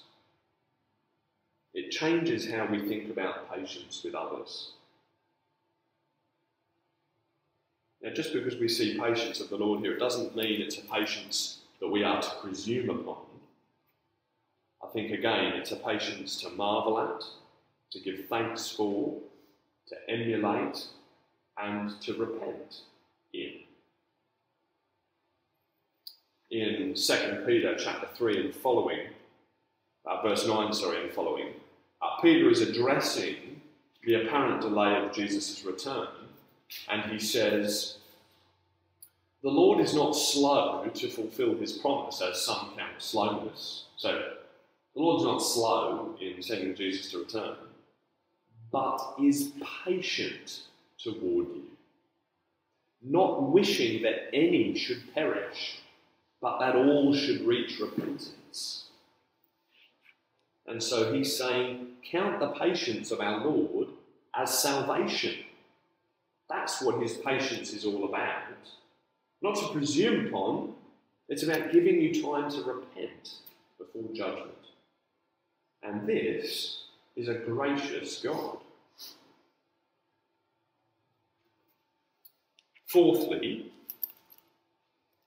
it 1.73 1.91
changes 1.91 2.49
how 2.49 2.65
we 2.65 2.79
think 2.87 3.11
about 3.11 3.53
patience 3.53 4.01
with 4.03 4.15
others. 4.15 4.71
Now, 8.01 8.13
just 8.13 8.31
because 8.31 8.55
we 8.55 8.69
see 8.69 8.97
patience 8.97 9.41
of 9.41 9.49
the 9.49 9.57
Lord 9.57 9.81
here, 9.81 9.93
it 9.93 9.99
doesn't 9.99 10.35
mean 10.35 10.61
it's 10.61 10.77
a 10.77 10.81
patience 10.81 11.59
that 11.81 11.89
we 11.89 12.03
are 12.03 12.21
to 12.21 12.29
presume 12.41 12.89
upon. 12.89 13.25
I 14.81 14.87
think, 14.93 15.11
again, 15.11 15.53
it's 15.55 15.71
a 15.73 15.75
patience 15.75 16.39
to 16.41 16.49
marvel 16.51 16.99
at, 16.99 17.21
to 17.91 17.99
give 17.99 18.27
thanks 18.29 18.69
for, 18.69 19.17
to 19.87 19.95
emulate, 20.09 20.87
and 21.57 21.99
to 22.01 22.13
repent 22.13 22.81
in. 23.33 23.53
In 26.51 26.93
2 26.95 27.43
Peter 27.45 27.75
chapter 27.77 28.07
3 28.15 28.45
and 28.45 28.55
following, 28.55 28.99
uh, 30.05 30.21
verse 30.21 30.47
9, 30.47 30.73
sorry, 30.73 31.03
and 31.03 31.11
following, 31.11 31.49
uh, 32.01 32.21
Peter 32.21 32.49
is 32.49 32.61
addressing 32.61 33.61
the 34.03 34.15
apparent 34.15 34.61
delay 34.61 34.95
of 34.95 35.13
Jesus' 35.13 35.63
return, 35.65 36.07
and 36.89 37.11
he 37.11 37.19
says, 37.19 37.97
The 39.43 39.49
Lord 39.49 39.79
is 39.79 39.95
not 39.95 40.15
slow 40.15 40.89
to 40.93 41.09
fulfill 41.09 41.55
his 41.55 41.73
promise, 41.73 42.21
as 42.21 42.41
some 42.41 42.73
count 42.77 42.99
slowness. 43.01 43.85
So, 43.97 44.33
the 44.95 45.01
Lord's 45.01 45.25
not 45.25 45.39
slow 45.39 46.15
in 46.21 46.41
sending 46.41 46.75
Jesus 46.75 47.11
to 47.11 47.19
return, 47.19 47.55
but 48.75 49.15
is 49.23 49.53
patient 49.85 50.63
toward 51.01 51.47
you, 51.47 51.63
not 53.01 53.49
wishing 53.49 54.03
that 54.03 54.29
any 54.33 54.77
should 54.77 55.13
perish, 55.13 55.79
but 56.41 56.59
that 56.59 56.75
all 56.75 57.13
should 57.13 57.47
reach 57.47 57.79
repentance. 57.79 58.87
And 60.67 60.83
so 60.83 61.13
he's 61.13 61.37
saying, 61.37 61.87
count 62.11 62.41
the 62.41 62.49
patience 62.49 63.11
of 63.11 63.21
our 63.21 63.45
Lord 63.45 63.87
as 64.35 64.61
salvation. 64.61 65.35
That's 66.49 66.81
what 66.81 67.01
his 67.01 67.13
patience 67.13 67.71
is 67.71 67.85
all 67.85 68.03
about. 68.03 68.43
Not 69.41 69.55
to 69.55 69.69
presume 69.69 70.27
upon, 70.27 70.73
it's 71.29 71.43
about 71.43 71.71
giving 71.71 72.01
you 72.01 72.21
time 72.21 72.51
to 72.51 72.61
repent 72.61 73.35
before 73.77 74.13
judgment. 74.13 74.51
And 75.81 76.05
this 76.05 76.81
is 77.15 77.29
a 77.29 77.35
gracious 77.35 78.21
God. 78.21 78.57
Fourthly, 82.95 83.73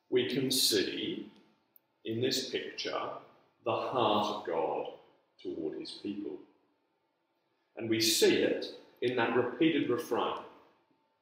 we 0.09 0.27
can 0.27 0.51
see 0.51 1.31
in 2.07 2.23
this 2.23 2.49
picture 2.49 2.99
the 3.67 3.71
heart 3.71 4.37
of 4.37 4.47
God 4.47 4.87
toward 5.43 5.79
his 5.79 5.91
people. 5.91 6.39
And 7.77 7.91
we 7.91 8.01
see 8.01 8.37
it 8.37 8.65
in 9.03 9.17
that 9.17 9.37
repeated 9.37 9.91
refrain 9.91 10.39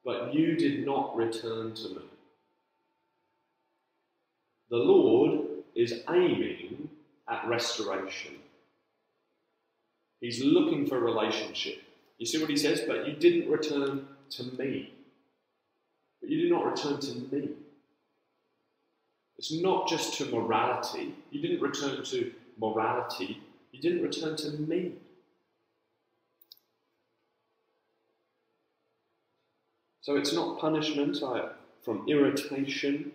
But 0.05 0.35
you 0.35 0.55
did 0.55 0.87
not 0.87 1.17
return 1.17 1.75
to 1.75 1.89
me. 1.89 2.03
The 4.71 4.77
Lord 4.77 5.49
is 5.75 6.05
aiming 6.09 6.91
at 7.29 7.49
restoration. 7.49 8.37
He's 10.21 10.45
looking 10.45 10.87
for 10.87 11.01
relationship. 11.01 11.83
You 12.19 12.27
see 12.27 12.41
what 12.41 12.51
he 12.51 12.57
says? 12.57 12.83
But 12.87 13.09
you 13.09 13.15
didn't 13.15 13.51
return 13.51 14.07
to 14.31 14.45
me. 14.57 14.93
But 16.27 16.33
you 16.33 16.43
did 16.43 16.51
not 16.51 16.67
return 16.67 16.99
to 16.99 17.15
me. 17.15 17.51
It's 19.39 19.53
not 19.53 19.89
just 19.89 20.15
to 20.15 20.25
morality. 20.25 21.15
You 21.31 21.41
didn't 21.41 21.61
return 21.61 22.03
to 22.05 22.33
morality. 22.59 23.41
You 23.71 23.81
didn't 23.81 24.03
return 24.03 24.35
to 24.39 24.51
me. 24.51 24.95
So 30.01 30.17
it's 30.17 30.33
not 30.33 30.59
punishment 30.59 31.23
from 31.85 32.09
irritation. 32.09 33.13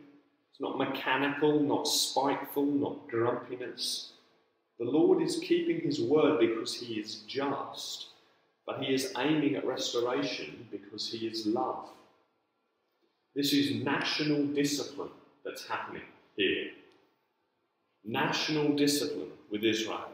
It's 0.50 0.62
not 0.62 0.78
mechanical, 0.78 1.60
not 1.60 1.90
spiteful, 1.90 2.66
not 2.66 3.10
grumpiness. 3.10 4.14
The 4.80 4.86
Lord 4.86 5.22
is 5.22 5.38
keeping 5.40 5.82
his 5.82 6.00
word 6.00 6.40
because 6.40 6.76
he 6.76 6.94
is 6.94 7.24
just, 7.28 8.08
but 8.66 8.82
he 8.82 8.94
is 8.94 9.12
aiming 9.18 9.56
at 9.58 9.68
restoration 9.68 10.66
because 10.72 11.10
he 11.10 11.28
is 11.28 11.46
love. 11.46 11.90
This 13.36 13.54
is 13.54 13.84
national 13.84 14.46
discipline 14.48 15.10
that's 15.44 15.68
happening 15.68 16.04
here. 16.36 16.72
National 18.04 18.76
discipline 18.76 19.32
with 19.50 19.64
Israel. 19.64 20.12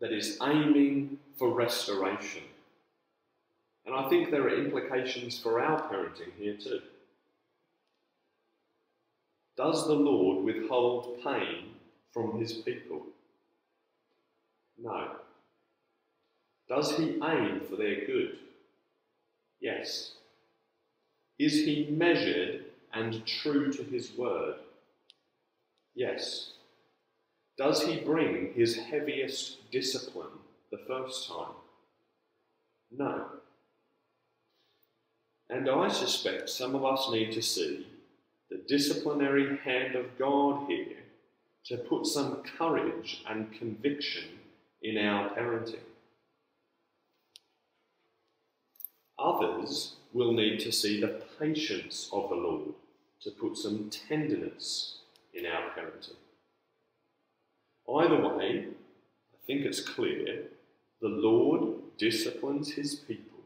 that 0.00 0.12
is 0.12 0.38
aiming 0.42 1.18
for 1.36 1.50
restoration. 1.50 2.42
And 3.86 3.94
I 3.94 4.08
think 4.08 4.30
there 4.30 4.42
are 4.42 4.64
implications 4.64 5.38
for 5.38 5.62
our 5.62 5.80
parenting 5.90 6.32
here 6.38 6.56
too. 6.56 6.80
Does 9.56 9.86
the 9.86 9.94
Lord 9.94 10.44
withhold 10.44 11.22
pain 11.22 11.74
from 12.12 12.38
his 12.40 12.52
people? 12.52 13.02
No. 14.82 15.08
Does 16.68 16.96
he 16.96 17.18
aim 17.22 17.60
for 17.68 17.76
their 17.76 18.06
good? 18.06 18.38
Yes. 19.60 20.12
Is 21.38 21.52
he 21.52 21.88
measured 21.90 22.64
and 22.92 23.24
true 23.26 23.72
to 23.72 23.82
his 23.82 24.12
word? 24.16 24.56
Yes. 25.94 26.52
Does 27.56 27.82
he 27.82 28.00
bring 28.00 28.52
his 28.54 28.76
heaviest 28.76 29.70
discipline 29.70 30.38
the 30.70 30.80
first 30.86 31.28
time? 31.28 31.54
No. 32.90 33.26
And 35.50 35.68
I 35.68 35.88
suspect 35.88 36.48
some 36.48 36.74
of 36.74 36.84
us 36.84 37.10
need 37.10 37.32
to 37.32 37.42
see 37.42 37.86
the 38.50 38.62
disciplinary 38.68 39.58
hand 39.58 39.94
of 39.94 40.18
God 40.18 40.68
here 40.68 40.96
to 41.66 41.76
put 41.76 42.06
some 42.06 42.42
courage 42.56 43.22
and 43.28 43.52
conviction 43.52 44.24
in 44.82 44.96
our 44.96 45.30
parenting. 45.30 45.89
Others 49.20 49.96
will 50.12 50.32
need 50.32 50.60
to 50.60 50.72
see 50.72 51.00
the 51.00 51.20
patience 51.38 52.08
of 52.12 52.30
the 52.30 52.36
Lord 52.36 52.72
to 53.22 53.30
put 53.30 53.56
some 53.56 53.90
tenderness 53.90 55.00
in 55.34 55.44
our 55.44 55.70
parenting. 55.70 56.16
Either 57.88 58.36
way, 58.36 58.66
I 58.68 59.46
think 59.46 59.62
it's 59.62 59.80
clear 59.80 60.44
the 61.02 61.08
Lord 61.08 61.74
disciplines 61.98 62.72
his 62.72 62.94
people. 62.94 63.40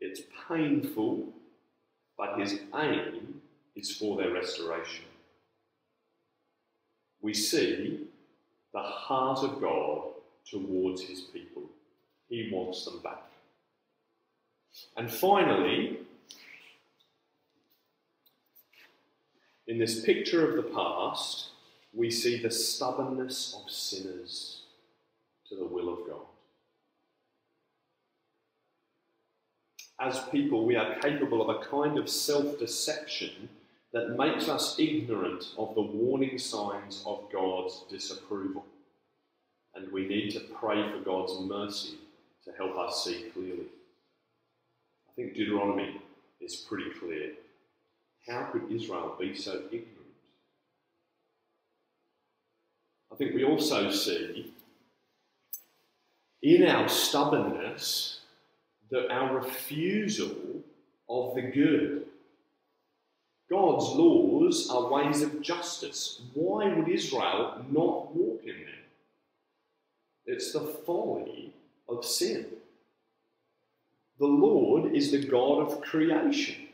It's 0.00 0.22
painful, 0.48 1.28
but 2.18 2.38
his 2.40 2.60
aim 2.74 3.40
is 3.76 3.96
for 3.96 4.16
their 4.16 4.32
restoration. 4.32 5.04
We 7.20 7.34
see 7.34 8.06
the 8.72 8.82
heart 8.82 9.44
of 9.44 9.60
God 9.60 10.02
towards 10.50 11.02
his 11.02 11.20
people. 11.20 11.62
He 12.28 12.50
wants 12.52 12.84
them 12.84 13.00
back. 13.02 13.29
And 14.96 15.10
finally, 15.10 15.98
in 19.66 19.78
this 19.78 20.04
picture 20.04 20.48
of 20.48 20.56
the 20.56 20.70
past, 20.74 21.50
we 21.92 22.10
see 22.10 22.40
the 22.40 22.50
stubbornness 22.50 23.56
of 23.60 23.70
sinners 23.70 24.62
to 25.48 25.56
the 25.56 25.64
will 25.64 25.88
of 25.92 26.06
God. 26.06 26.26
As 30.00 30.20
people, 30.30 30.64
we 30.64 30.76
are 30.76 30.98
capable 31.00 31.42
of 31.42 31.54
a 31.54 31.64
kind 31.64 31.98
of 31.98 32.08
self 32.08 32.58
deception 32.58 33.48
that 33.92 34.16
makes 34.16 34.48
us 34.48 34.78
ignorant 34.78 35.44
of 35.58 35.74
the 35.74 35.82
warning 35.82 36.38
signs 36.38 37.02
of 37.04 37.30
God's 37.32 37.84
disapproval. 37.90 38.64
And 39.74 39.90
we 39.92 40.06
need 40.06 40.30
to 40.30 40.40
pray 40.40 40.90
for 40.90 40.98
God's 40.98 41.38
mercy 41.40 41.98
to 42.44 42.52
help 42.52 42.76
us 42.78 43.04
see 43.04 43.30
clearly. 43.34 43.66
I 45.10 45.16
think 45.16 45.34
Deuteronomy 45.34 46.00
is 46.40 46.56
pretty 46.56 46.90
clear. 46.98 47.32
How 48.28 48.44
could 48.52 48.70
Israel 48.70 49.16
be 49.18 49.34
so 49.34 49.62
ignorant? 49.66 49.96
I 53.12 53.16
think 53.16 53.34
we 53.34 53.44
also 53.44 53.90
see 53.90 54.52
in 56.42 56.66
our 56.66 56.88
stubbornness 56.88 58.20
that 58.90 59.10
our 59.10 59.36
refusal 59.38 60.62
of 61.08 61.34
the 61.34 61.42
good. 61.42 62.06
God's 63.50 63.86
laws 63.86 64.70
are 64.70 64.90
ways 64.90 65.22
of 65.22 65.42
justice. 65.42 66.22
Why 66.34 66.72
would 66.72 66.88
Israel 66.88 67.64
not 67.68 68.14
walk 68.14 68.42
in 68.44 68.54
them? 68.54 68.84
It's 70.24 70.52
the 70.52 70.60
folly 70.60 71.52
of 71.88 72.04
sin. 72.04 72.46
The 74.20 74.26
Lord 74.26 74.94
is 74.94 75.10
the 75.10 75.24
God 75.24 75.62
of 75.62 75.80
creation. 75.80 76.68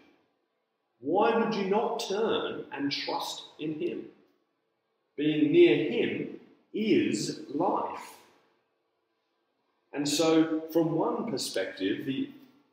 Why 0.98 1.38
would 1.38 1.54
you 1.54 1.66
not 1.66 2.04
turn 2.08 2.64
and 2.72 2.90
trust 2.90 3.44
in 3.60 3.78
Him? 3.78 4.06
Being 5.16 5.52
near 5.52 5.76
Him 5.76 6.40
is 6.74 7.42
life. 7.54 8.16
And 9.92 10.08
so, 10.08 10.64
from 10.72 10.96
one 10.96 11.30
perspective, 11.30 12.04
the, 12.04 12.30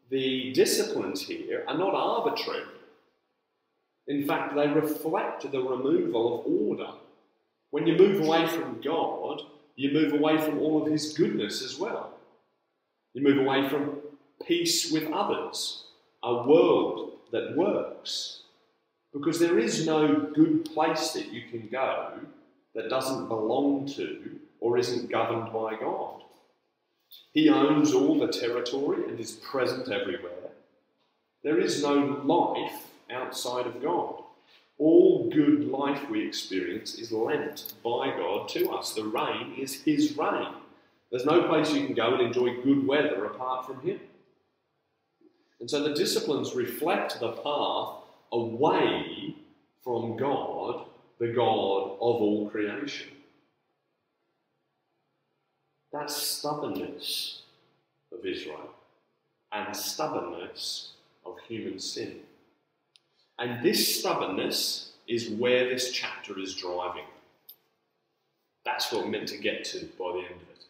the 0.09 0.51
disciplines 0.53 1.21
here 1.21 1.63
are 1.67 1.77
not 1.77 1.93
arbitrary. 1.93 2.65
In 4.07 4.25
fact, 4.25 4.55
they 4.55 4.67
reflect 4.67 5.49
the 5.51 5.61
removal 5.61 6.39
of 6.39 6.51
order. 6.51 6.89
When 7.69 7.85
you 7.85 7.95
move 7.95 8.25
away 8.25 8.47
from 8.47 8.81
God, 8.81 9.43
you 9.75 9.91
move 9.91 10.13
away 10.13 10.41
from 10.41 10.57
all 10.57 10.81
of 10.81 10.91
His 10.91 11.13
goodness 11.13 11.61
as 11.61 11.77
well. 11.77 12.13
You 13.13 13.21
move 13.21 13.37
away 13.37 13.69
from 13.69 13.99
peace 14.45 14.91
with 14.91 15.11
others, 15.11 15.85
a 16.23 16.47
world 16.47 17.13
that 17.31 17.55
works. 17.55 18.41
Because 19.13 19.39
there 19.39 19.59
is 19.59 19.85
no 19.85 20.31
good 20.33 20.65
place 20.65 21.11
that 21.11 21.31
you 21.31 21.43
can 21.51 21.67
go 21.71 22.19
that 22.73 22.89
doesn't 22.89 23.27
belong 23.27 23.85
to 23.95 24.39
or 24.59 24.77
isn't 24.77 25.11
governed 25.11 25.53
by 25.53 25.75
God. 25.75 26.23
He 27.31 27.49
owns 27.49 27.93
all 27.93 28.17
the 28.17 28.27
territory 28.27 29.07
and 29.07 29.19
is 29.19 29.33
present 29.33 29.89
everywhere. 29.89 30.31
There 31.43 31.59
is 31.59 31.83
no 31.83 32.21
life 32.23 32.87
outside 33.11 33.67
of 33.67 33.81
God. 33.81 34.23
All 34.79 35.29
good 35.29 35.67
life 35.67 36.09
we 36.09 36.25
experience 36.25 36.95
is 36.95 37.11
lent 37.11 37.73
by 37.83 38.15
God 38.17 38.49
to 38.49 38.71
us. 38.71 38.93
The 38.93 39.03
rain 39.03 39.53
is 39.57 39.81
His 39.83 40.17
rain. 40.17 40.53
There's 41.11 41.25
no 41.25 41.47
place 41.47 41.71
you 41.71 41.85
can 41.85 41.93
go 41.93 42.13
and 42.15 42.21
enjoy 42.21 42.61
good 42.63 42.87
weather 42.87 43.25
apart 43.25 43.67
from 43.67 43.81
Him. 43.81 43.99
And 45.63 45.69
so 45.69 45.81
the 45.81 45.93
disciplines 45.93 46.55
reflect 46.55 47.21
the 47.21 47.31
path 47.31 47.95
away 48.33 49.33
from 49.81 50.17
God, 50.17 50.87
the 51.19 51.29
God 51.29 51.91
of 51.91 51.97
all 52.01 52.49
creation. 52.49 53.07
That's 55.93 56.17
stubbornness 56.17 57.43
of 58.11 58.25
Israel 58.25 58.71
and 59.53 59.73
stubbornness 59.73 60.95
of 61.25 61.39
human 61.47 61.79
sin. 61.79 62.17
And 63.39 63.63
this 63.63 64.01
stubbornness 64.01 64.91
is 65.07 65.29
where 65.29 65.69
this 65.69 65.93
chapter 65.93 66.37
is 66.39 66.55
driving. 66.55 67.05
That's 68.65 68.91
what 68.91 69.05
we're 69.05 69.11
meant 69.11 69.29
to 69.29 69.37
get 69.37 69.63
to 69.63 69.85
by 69.97 70.11
the 70.11 70.25
end 70.29 70.41
of 70.41 70.41
it. 70.41 70.65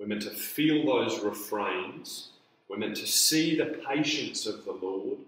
We're 0.00 0.08
meant 0.08 0.22
to 0.22 0.30
feel 0.30 0.84
those 0.84 1.20
refrains 1.20 2.30
we're 2.68 2.78
meant 2.78 2.96
to 2.96 3.06
see 3.06 3.56
the 3.56 3.80
patience 3.88 4.46
of 4.46 4.64
the 4.64 4.72
Lord, 4.72 5.18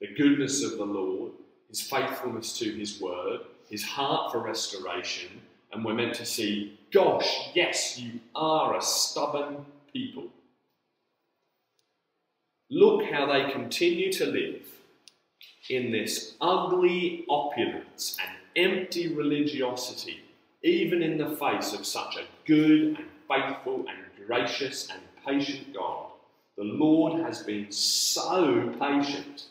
the 0.00 0.14
goodness 0.14 0.64
of 0.64 0.78
the 0.78 0.84
Lord, 0.84 1.32
his 1.68 1.80
faithfulness 1.80 2.58
to 2.58 2.70
his 2.72 3.00
word, 3.00 3.40
his 3.68 3.84
heart 3.84 4.32
for 4.32 4.38
restoration, 4.38 5.40
and 5.72 5.84
we're 5.84 5.94
meant 5.94 6.14
to 6.14 6.24
see, 6.24 6.78
gosh, 6.92 7.50
yes, 7.54 7.98
you 7.98 8.20
are 8.34 8.76
a 8.76 8.82
stubborn 8.82 9.66
people. 9.92 10.28
Look 12.70 13.04
how 13.04 13.26
they 13.26 13.52
continue 13.52 14.12
to 14.14 14.26
live 14.26 14.62
in 15.68 15.92
this 15.92 16.34
ugly 16.40 17.24
opulence 17.28 18.16
and 18.20 18.36
empty 18.56 19.12
religiosity, 19.12 20.20
even 20.62 21.02
in 21.02 21.18
the 21.18 21.36
face 21.36 21.72
of 21.72 21.84
such 21.84 22.16
a 22.16 22.26
good 22.46 22.96
and 22.96 23.06
faithful 23.28 23.84
and 23.88 24.26
gracious 24.26 24.88
and 24.90 25.00
patient 25.26 25.74
God. 25.74 26.06
The 26.56 26.64
Lord 26.64 27.22
has 27.22 27.42
been 27.42 27.70
so 27.70 28.74
patient, 28.80 29.44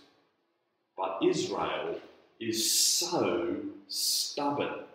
but 0.97 1.19
Israel 1.23 1.99
is 2.39 2.71
so 2.71 3.57
stubborn. 3.87 4.85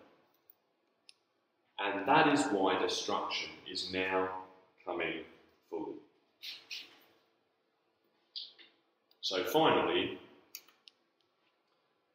And 1.79 2.07
that 2.07 2.29
is 2.29 2.45
why 2.47 2.79
destruction 2.79 3.51
is 3.71 3.93
now 3.93 4.29
coming 4.85 5.25
fully. 5.71 5.95
So 9.21 9.45
finally, 9.45 10.19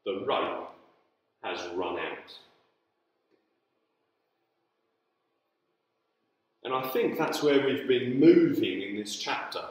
the 0.06 0.26
rope 0.28 0.72
has 1.44 1.60
run 1.74 1.98
out. 1.98 2.34
And 6.64 6.74
I 6.74 6.82
think 6.90 7.18
that's 7.18 7.42
where 7.42 7.66
we've 7.66 7.88
been 7.88 8.20
moving 8.20 8.82
in 8.82 8.98
this 8.98 9.16
chapter. 9.16 9.62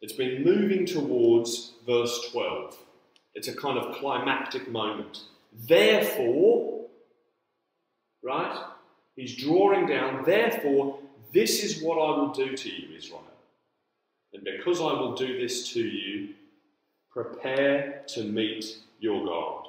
It's 0.00 0.12
been 0.12 0.44
moving 0.44 0.86
towards 0.86 1.72
verse 1.86 2.28
12. 2.32 2.76
It's 3.34 3.48
a 3.48 3.56
kind 3.56 3.78
of 3.78 3.96
climactic 3.96 4.70
moment. 4.70 5.22
Therefore, 5.52 6.86
right? 8.22 8.64
He's 9.16 9.36
drawing 9.36 9.86
down, 9.86 10.24
therefore, 10.24 10.98
This 11.32 11.64
is 11.64 11.82
what 11.82 11.96
I 11.96 12.16
will 12.16 12.32
do 12.32 12.56
to 12.56 12.68
you, 12.70 12.96
Israel. 12.96 13.24
And 14.32 14.44
because 14.44 14.80
I 14.80 14.92
will 14.92 15.16
do 15.16 15.40
this 15.40 15.72
to 15.72 15.80
you, 15.80 16.28
prepare 17.10 18.04
to 18.08 18.22
meet 18.22 18.64
your 19.00 19.26
God. 19.26 19.66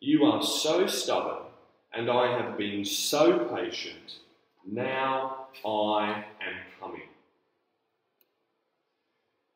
You 0.00 0.24
are 0.24 0.42
so 0.42 0.88
stubborn, 0.88 1.44
and 1.92 2.10
I 2.10 2.40
have 2.40 2.58
been 2.58 2.84
so 2.84 3.38
patient. 3.54 4.18
Now 4.66 5.46
I 5.64 6.24
am 6.40 6.56
coming. 6.80 7.08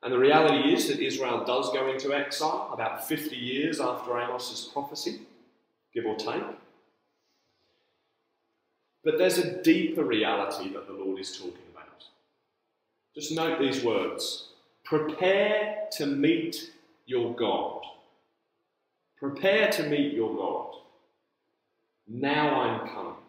And 0.03 0.13
the 0.13 0.19
reality 0.19 0.75
is 0.75 0.89
that 0.89 0.99
Israel 0.99 1.45
does 1.45 1.73
go 1.73 1.89
into 1.89 2.13
exile 2.13 2.71
about 2.73 3.07
50 3.07 3.37
years 3.37 3.81
after 3.81 4.17
Amos's 4.17 4.69
prophecy, 4.73 5.21
give 5.95 6.07
or 6.07 6.17
take. 6.17 6.43
But 9.05 9.19
there's 9.19 9.39
a 9.39 9.63
deeper 9.63 10.05
reality 10.05 10.73
that 10.73 10.87
the 10.87 10.93
Lord 10.93 11.21
is 11.21 11.37
talking 11.37 11.55
about. 11.73 12.05
Just 13.15 13.33
note 13.33 13.61
these 13.61 13.85
words 13.85 14.49
prepare 14.85 15.87
to 15.93 16.07
meet 16.07 16.73
your 17.07 17.35
God. 17.35 17.83
Prepare 19.19 19.71
to 19.71 19.85
meet 19.85 20.13
your 20.13 20.35
God. 20.35 20.75
Now 22.09 22.61
I'm 22.61 22.89
coming. 22.89 23.22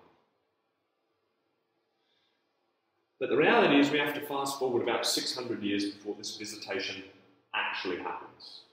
But 3.23 3.29
the 3.29 3.37
reality 3.37 3.79
is, 3.79 3.89
we 3.89 3.99
have 3.99 4.13
to 4.15 4.19
fast 4.19 4.59
forward 4.59 4.83
about 4.83 5.05
600 5.05 5.63
years 5.63 5.85
before 5.85 6.13
this 6.17 6.35
visitation 6.35 7.03
actually 7.55 7.99
happens. 7.99 8.63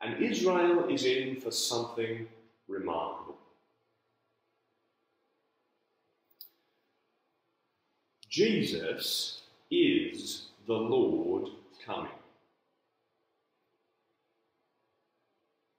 And 0.00 0.22
Israel 0.22 0.88
is 0.88 1.04
in 1.04 1.38
for 1.38 1.50
something 1.50 2.26
remarkable. 2.66 3.36
Jesus 8.30 9.42
is 9.70 10.46
the 10.66 10.72
Lord 10.72 11.50
coming. 11.84 12.08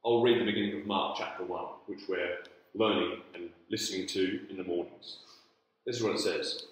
I'll 0.05 0.21
read 0.21 0.39
the 0.39 0.45
beginning 0.45 0.79
of 0.79 0.85
Mark 0.85 1.17
chapter 1.17 1.43
1, 1.43 1.65
which 1.87 2.01
we're 2.07 2.37
learning 2.75 3.21
and 3.33 3.49
listening 3.71 4.05
to 4.09 4.41
in 4.51 4.57
the 4.57 4.63
mornings. 4.63 5.17
This 5.85 5.97
is 5.97 6.03
what 6.03 6.13
it 6.13 6.19
says 6.19 6.65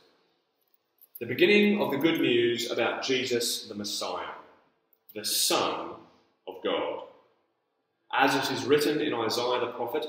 The 1.19 1.25
beginning 1.25 1.81
of 1.81 1.91
the 1.91 1.97
good 1.97 2.21
news 2.21 2.71
about 2.71 3.03
Jesus 3.03 3.67
the 3.67 3.75
Messiah, 3.75 4.33
the 5.15 5.25
Son 5.25 5.91
of 6.47 6.63
God. 6.63 7.03
As 8.13 8.35
it 8.35 8.51
is 8.53 8.65
written 8.65 9.01
in 9.01 9.13
Isaiah 9.13 9.59
the 9.59 9.73
prophet, 9.73 10.05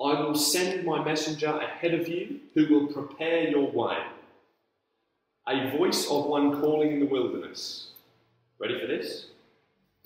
I 0.00 0.20
will 0.20 0.34
send 0.34 0.84
my 0.84 1.04
messenger 1.04 1.56
ahead 1.56 1.94
of 1.94 2.08
you 2.08 2.40
who 2.54 2.66
will 2.68 2.86
prepare 2.86 3.48
your 3.48 3.70
way 3.70 3.98
a 5.46 5.76
voice 5.76 6.06
of 6.10 6.26
one 6.26 6.60
calling 6.60 6.92
in 6.92 7.00
the 7.00 7.06
wilderness. 7.06 7.88
Ready 8.58 8.80
for 8.80 8.86
this? 8.86 9.26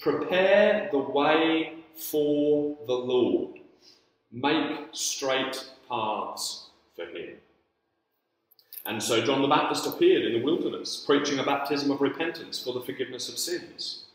Prepare 0.00 0.88
the 0.90 0.98
way 0.98 1.74
for 1.94 2.76
the 2.86 2.94
Lord. 2.94 3.60
Make 4.32 4.88
straight 4.92 5.64
paths 5.88 6.70
for 6.96 7.06
him. 7.06 7.36
And 8.88 9.02
so 9.02 9.20
John 9.20 9.42
the 9.42 9.48
Baptist 9.48 9.86
appeared 9.86 10.24
in 10.24 10.32
the 10.32 10.42
wilderness, 10.42 11.04
preaching 11.06 11.38
a 11.38 11.44
baptism 11.44 11.90
of 11.90 12.00
repentance 12.00 12.62
for 12.62 12.72
the 12.72 12.80
forgiveness 12.80 13.28
of 13.28 13.38
sins. 13.38 14.06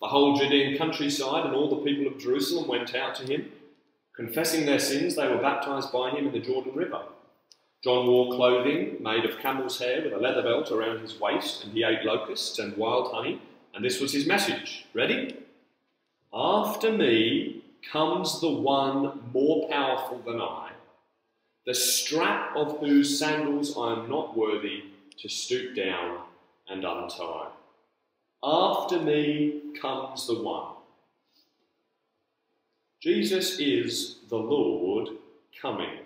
The 0.00 0.06
whole 0.06 0.36
Judean 0.36 0.78
countryside 0.78 1.44
and 1.44 1.56
all 1.56 1.68
the 1.68 1.84
people 1.84 2.06
of 2.06 2.20
Jerusalem 2.20 2.68
went 2.68 2.94
out 2.94 3.16
to 3.16 3.26
him. 3.26 3.50
Confessing 4.14 4.64
their 4.64 4.78
sins, 4.78 5.16
they 5.16 5.26
were 5.26 5.42
baptized 5.42 5.92
by 5.92 6.10
him 6.10 6.28
in 6.28 6.32
the 6.32 6.38
Jordan 6.38 6.72
River. 6.74 7.02
John 7.82 8.06
wore 8.06 8.32
clothing 8.32 8.98
made 9.00 9.24
of 9.24 9.40
camel's 9.40 9.80
hair 9.80 10.02
with 10.04 10.12
a 10.12 10.18
leather 10.18 10.42
belt 10.42 10.70
around 10.70 11.00
his 11.00 11.18
waist, 11.18 11.64
and 11.64 11.72
he 11.72 11.82
ate 11.82 12.04
locusts 12.04 12.60
and 12.60 12.76
wild 12.76 13.12
honey, 13.12 13.42
and 13.74 13.84
this 13.84 14.00
was 14.00 14.12
his 14.12 14.26
message. 14.26 14.86
Ready? 14.94 15.36
After 16.32 16.92
me 16.92 17.64
comes 17.90 18.40
the 18.40 18.50
one 18.50 19.20
more 19.32 19.68
powerful 19.68 20.18
than 20.18 20.40
I, 20.40 20.71
the 21.66 21.74
strap 21.74 22.56
of 22.56 22.80
whose 22.80 23.18
sandals 23.18 23.76
I 23.76 23.92
am 23.92 24.08
not 24.08 24.36
worthy 24.36 24.84
to 25.18 25.28
stoop 25.28 25.76
down 25.76 26.22
and 26.68 26.84
untie. 26.84 27.48
After 28.42 29.00
me 29.00 29.60
comes 29.80 30.26
the 30.26 30.42
one. 30.42 30.74
Jesus 33.00 33.58
is 33.58 34.16
the 34.28 34.36
Lord 34.36 35.08
coming. 35.60 35.98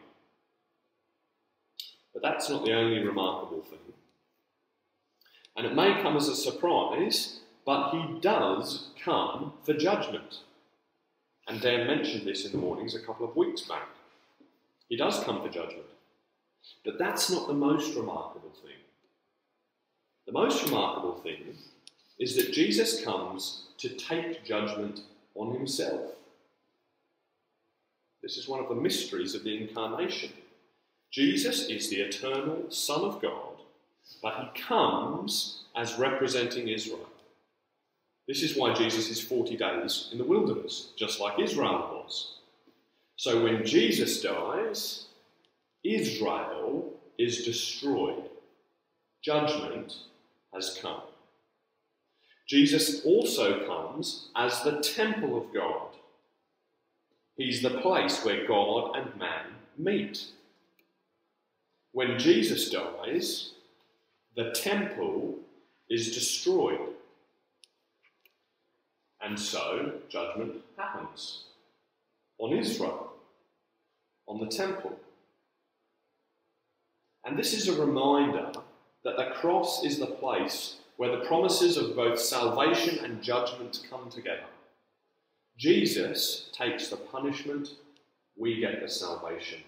But 2.12 2.22
that's 2.22 2.48
not 2.48 2.64
the 2.64 2.72
only 2.72 3.02
remarkable 3.02 3.62
thing. 3.62 3.78
And 5.56 5.66
it 5.66 5.74
may 5.74 6.00
come 6.02 6.16
as 6.16 6.28
a 6.28 6.36
surprise, 6.36 7.40
but 7.64 7.90
he 7.90 8.20
does 8.20 8.88
come 9.02 9.54
for 9.64 9.72
judgment. 9.72 10.40
And 11.48 11.60
Dan 11.60 11.86
mentioned 11.86 12.26
this 12.26 12.44
in 12.44 12.52
the 12.52 12.58
mornings 12.58 12.94
a 12.94 13.00
couple 13.00 13.26
of 13.28 13.36
weeks 13.36 13.62
back. 13.62 13.88
He 14.88 14.96
does 14.96 15.22
come 15.24 15.42
for 15.42 15.48
judgment. 15.48 15.86
But 16.84 16.98
that's 16.98 17.30
not 17.30 17.48
the 17.48 17.54
most 17.54 17.96
remarkable 17.96 18.52
thing. 18.62 18.76
The 20.26 20.32
most 20.32 20.64
remarkable 20.64 21.14
thing 21.14 21.56
is 22.18 22.36
that 22.36 22.52
Jesus 22.52 23.04
comes 23.04 23.64
to 23.78 23.88
take 23.90 24.44
judgment 24.44 25.00
on 25.34 25.54
himself. 25.54 26.12
This 28.22 28.36
is 28.36 28.48
one 28.48 28.60
of 28.60 28.68
the 28.68 28.74
mysteries 28.74 29.34
of 29.34 29.44
the 29.44 29.56
incarnation. 29.56 30.32
Jesus 31.12 31.68
is 31.68 31.88
the 31.88 32.00
eternal 32.00 32.70
Son 32.70 33.02
of 33.02 33.22
God, 33.22 33.60
but 34.22 34.34
he 34.34 34.62
comes 34.62 35.64
as 35.76 35.98
representing 35.98 36.68
Israel. 36.68 37.08
This 38.26 38.42
is 38.42 38.56
why 38.56 38.72
Jesus 38.74 39.08
is 39.08 39.20
40 39.20 39.56
days 39.56 40.08
in 40.10 40.18
the 40.18 40.24
wilderness, 40.24 40.88
just 40.96 41.20
like 41.20 41.38
Israel 41.38 42.02
was. 42.02 42.35
So 43.16 43.42
when 43.42 43.64
Jesus 43.64 44.20
dies, 44.20 45.06
Israel 45.82 46.92
is 47.18 47.44
destroyed. 47.44 48.28
Judgment 49.22 49.94
has 50.52 50.78
come. 50.80 51.00
Jesus 52.46 53.04
also 53.04 53.66
comes 53.66 54.28
as 54.36 54.62
the 54.62 54.80
temple 54.80 55.36
of 55.36 55.52
God. 55.52 55.88
He's 57.36 57.62
the 57.62 57.80
place 57.80 58.24
where 58.24 58.46
God 58.46 58.96
and 58.96 59.16
man 59.16 59.46
meet. 59.78 60.26
When 61.92 62.18
Jesus 62.18 62.70
dies, 62.70 63.52
the 64.36 64.50
temple 64.50 65.36
is 65.88 66.14
destroyed. 66.14 66.78
And 69.20 69.40
so 69.40 69.92
judgment 70.08 70.56
happens 70.76 71.44
on 72.38 72.52
Israel, 72.52 73.12
on 74.26 74.40
the 74.40 74.46
temple. 74.46 74.98
And 77.24 77.38
this 77.38 77.52
is 77.52 77.68
a 77.68 77.80
reminder 77.80 78.52
that 79.04 79.16
the 79.16 79.30
cross 79.34 79.84
is 79.84 79.98
the 79.98 80.06
place 80.06 80.76
where 80.96 81.10
the 81.10 81.26
promises 81.26 81.76
of 81.76 81.94
both 81.94 82.18
salvation 82.18 83.04
and 83.04 83.22
judgment 83.22 83.82
come 83.90 84.10
together. 84.10 84.46
Jesus 85.56 86.50
takes 86.52 86.88
the 86.88 86.96
punishment, 86.96 87.70
we 88.36 88.60
get 88.60 88.80
the 88.80 88.88
salvation. 88.88 89.60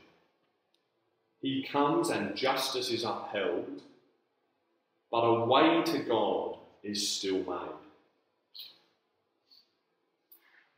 He 1.40 1.66
comes 1.70 2.10
and 2.10 2.36
justice 2.36 2.90
is 2.90 3.04
upheld, 3.04 3.82
but 5.10 5.20
a 5.20 5.44
way 5.44 5.82
to 5.84 5.98
God 6.00 6.58
is 6.82 7.08
still 7.08 7.38
made. 7.38 7.74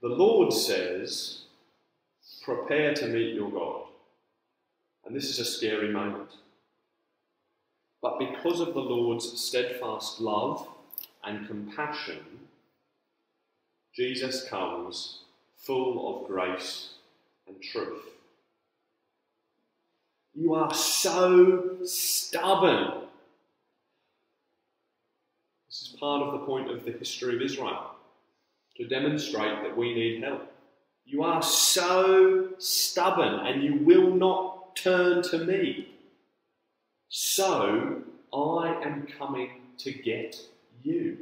The 0.03 0.09
Lord 0.09 0.53
says, 0.53 1.40
Prepare 2.43 2.95
to 2.95 3.07
meet 3.07 3.35
your 3.35 3.51
God. 3.51 3.83
And 5.05 5.15
this 5.15 5.29
is 5.29 5.39
a 5.39 5.45
scary 5.45 5.91
moment. 5.91 6.31
But 8.03 8.19
because 8.19 8.61
of 8.61 8.75
the 8.75 8.81
Lord's 8.81 9.41
steadfast 9.41 10.21
love 10.21 10.67
and 11.23 11.47
compassion, 11.47 12.19
Jesus 13.95 14.49
comes 14.49 15.25
full 15.57 16.23
of 16.23 16.29
grace 16.29 16.95
and 17.47 17.61
truth. 17.63 18.05
You 20.35 20.55
are 20.55 20.73
so 20.73 21.79
stubborn. 21.85 23.09
This 25.69 25.83
is 25.83 25.97
part 26.01 26.23
of 26.23 26.33
the 26.33 26.47
point 26.47 26.71
of 26.71 26.85
the 26.85 26.93
history 26.93 27.37
of 27.37 27.43
Israel 27.43 27.91
to 28.77 28.89
demonstrate 28.89 29.63
that 29.63 29.77
we 29.77 29.95
need 29.95 30.23
help. 30.23 30.51
You 31.11 31.25
are 31.25 31.43
so 31.43 32.51
stubborn 32.59 33.45
and 33.45 33.65
you 33.65 33.75
will 33.79 34.15
not 34.15 34.77
turn 34.77 35.25
to 35.25 35.39
me. 35.45 35.89
So 37.09 38.03
I 38.33 38.81
am 38.85 39.09
coming 39.19 39.51
to 39.79 39.93
get 39.93 40.37
you. 40.85 41.19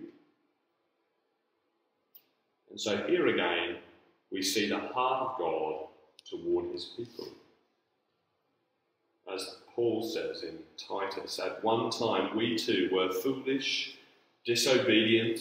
And 2.70 2.78
so 2.78 2.98
here 3.06 3.28
again, 3.28 3.76
we 4.30 4.42
see 4.42 4.68
the 4.68 4.78
heart 4.78 5.30
of 5.30 5.38
God 5.38 5.86
toward 6.28 6.70
his 6.70 6.84
people. 6.94 7.28
As 9.32 9.56
Paul 9.74 10.02
says 10.02 10.42
in 10.42 10.58
Titus, 10.76 11.38
at 11.38 11.64
one 11.64 11.88
time 11.88 12.36
we 12.36 12.58
too 12.58 12.90
were 12.92 13.10
foolish, 13.10 13.96
disobedient, 14.44 15.40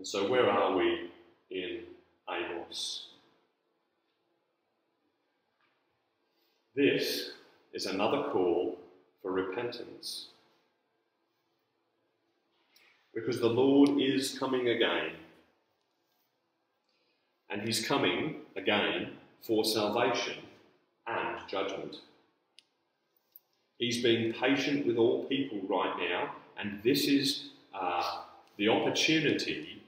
And 0.00 0.08
so, 0.08 0.30
where 0.30 0.48
are 0.48 0.74
we 0.74 1.10
in 1.50 1.80
Amos? 2.26 3.08
This 6.74 7.32
is 7.74 7.84
another 7.84 8.30
call 8.30 8.78
for 9.20 9.30
repentance. 9.30 10.28
Because 13.14 13.40
the 13.40 13.50
Lord 13.50 14.00
is 14.00 14.38
coming 14.38 14.68
again. 14.68 15.10
And 17.50 17.60
He's 17.60 17.86
coming 17.86 18.36
again 18.56 19.18
for 19.42 19.66
salvation 19.66 20.38
and 21.06 21.46
judgment. 21.46 21.96
He's 23.76 24.02
being 24.02 24.32
patient 24.32 24.86
with 24.86 24.96
all 24.96 25.24
people 25.24 25.60
right 25.68 25.94
now, 25.98 26.36
and 26.58 26.82
this 26.82 27.04
is 27.04 27.50
uh, 27.78 28.22
the 28.56 28.68
opportunity 28.68 29.79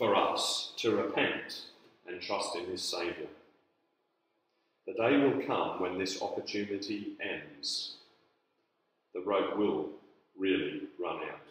for 0.00 0.16
us 0.16 0.72
to 0.78 0.96
repent 0.96 1.64
and 2.08 2.22
trust 2.22 2.56
in 2.56 2.64
His 2.64 2.80
Saviour. 2.80 3.28
The 4.86 4.94
day 4.94 5.18
will 5.18 5.46
come 5.46 5.78
when 5.78 5.98
this 5.98 6.22
opportunity 6.22 7.18
ends. 7.20 7.96
The 9.12 9.20
rope 9.20 9.58
will 9.58 9.90
really 10.38 10.84
run 10.98 11.16
out. 11.16 11.48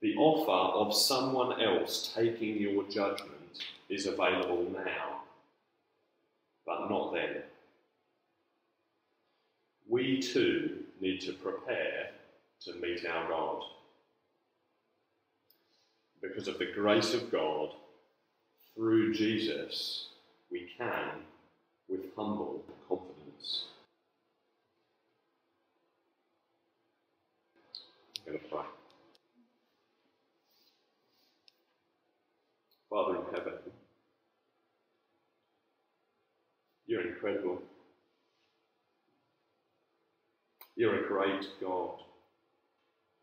The 0.00 0.14
offer 0.16 0.78
of 0.78 0.96
someone 0.96 1.60
else 1.60 2.10
taking 2.16 2.56
your 2.56 2.84
judgment 2.84 3.64
is 3.90 4.06
available 4.06 4.64
now, 4.72 5.24
but 6.64 6.88
not 6.88 7.12
then. 7.12 7.42
We 9.86 10.22
too 10.22 10.84
need 11.02 11.20
to 11.20 11.34
prepare 11.34 12.12
to 12.62 12.72
meet 12.76 13.04
our 13.04 13.28
God. 13.28 13.62
Because 16.20 16.48
of 16.48 16.58
the 16.58 16.66
grace 16.74 17.14
of 17.14 17.30
God, 17.30 17.70
through 18.74 19.12
Jesus, 19.14 20.08
we 20.50 20.68
can, 20.78 21.22
with 21.88 22.14
humble 22.16 22.64
confidence. 22.88 23.64
I'm 28.26 28.32
going 28.32 28.38
to 28.38 28.48
pray. 28.48 28.64
Father 32.88 33.16
in 33.16 33.34
heaven, 33.34 33.54
you're 36.86 37.06
incredible. 37.06 37.62
You're 40.76 41.04
a 41.04 41.08
great 41.08 41.46
God. 41.60 42.00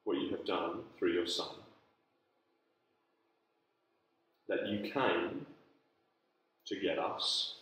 What 0.04 0.18
you 0.18 0.30
have 0.32 0.46
done 0.46 0.82
through 1.00 1.14
your 1.14 1.26
Son. 1.26 1.65
That 4.48 4.68
you 4.68 4.92
came 4.92 5.46
to 6.68 6.80
get 6.80 7.00
us, 7.00 7.56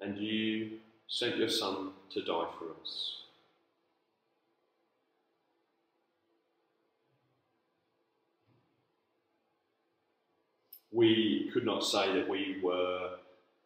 and 0.00 0.18
you 0.18 0.78
sent 1.06 1.38
your 1.38 1.48
Son 1.48 1.92
to 2.10 2.20
die 2.20 2.46
for 2.58 2.66
us. 2.82 3.14
We 10.92 11.50
could 11.52 11.64
not 11.64 11.84
say 11.84 12.12
that 12.14 12.28
we 12.28 12.58
were 12.62 13.10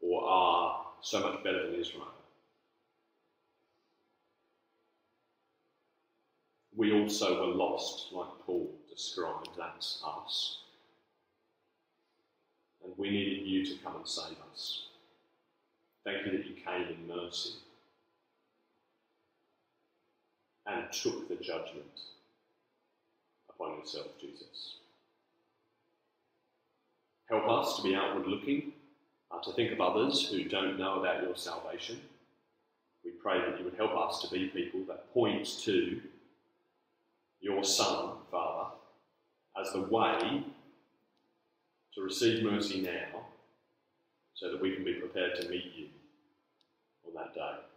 or 0.01 0.25
are 0.29 0.87
so 1.01 1.21
much 1.21 1.43
better 1.43 1.71
than 1.71 1.81
Israel. 1.81 2.09
We 6.77 6.93
also 6.93 7.41
were 7.41 7.55
lost, 7.55 8.13
like 8.13 8.29
Paul 8.45 8.71
described, 8.89 9.51
that's 9.57 10.03
us 10.07 10.59
and 12.85 12.93
we 12.97 13.11
needed 13.11 13.47
you 13.47 13.65
to 13.65 13.83
come 13.83 13.97
and 13.97 14.07
save 14.09 14.37
us. 14.53 14.87
Thank 16.05 16.27
you 16.27 16.33
that 16.33 16.47
you 16.47 16.55
came 16.55 16.89
in 16.89 17.07
mercy 17.09 17.55
and 20.67 20.91
took 20.93 21.29
the 21.29 21.37
judgment 21.37 22.01
upon 23.49 23.79
yourself, 23.79 24.07
Jesus. 24.21 24.77
Help 27.29 27.49
us 27.49 27.77
to 27.77 27.83
be 27.83 27.95
outward 27.95 28.27
looking, 28.27 28.73
uh, 29.31 29.41
to 29.41 29.53
think 29.53 29.73
of 29.73 29.81
others 29.81 30.29
who 30.29 30.45
don't 30.45 30.79
know 30.79 31.01
about 31.01 31.23
your 31.23 31.37
salvation. 31.37 31.99
We 33.05 33.13
pray 33.13 33.41
that 33.41 33.59
you 33.59 33.65
would 33.65 33.77
help 33.77 33.97
us 33.97 34.21
to 34.23 34.31
be 34.31 34.49
people 34.49 34.81
that 34.89 35.13
point 35.13 35.47
to 35.63 36.01
your 37.41 37.65
Son, 37.65 38.17
Father, 38.31 38.71
as 39.61 39.73
the 39.73 39.83
way 39.83 40.45
to 41.95 42.03
receive 42.03 42.43
mercy 42.43 42.81
now 42.81 43.27
so 44.35 44.51
that 44.51 44.61
we 44.61 44.75
can 44.75 44.85
be 44.85 44.95
prepared 44.95 45.41
to 45.41 45.49
meet 45.49 45.73
you 45.77 45.89
on 47.07 47.15
that 47.15 47.35
day. 47.35 47.72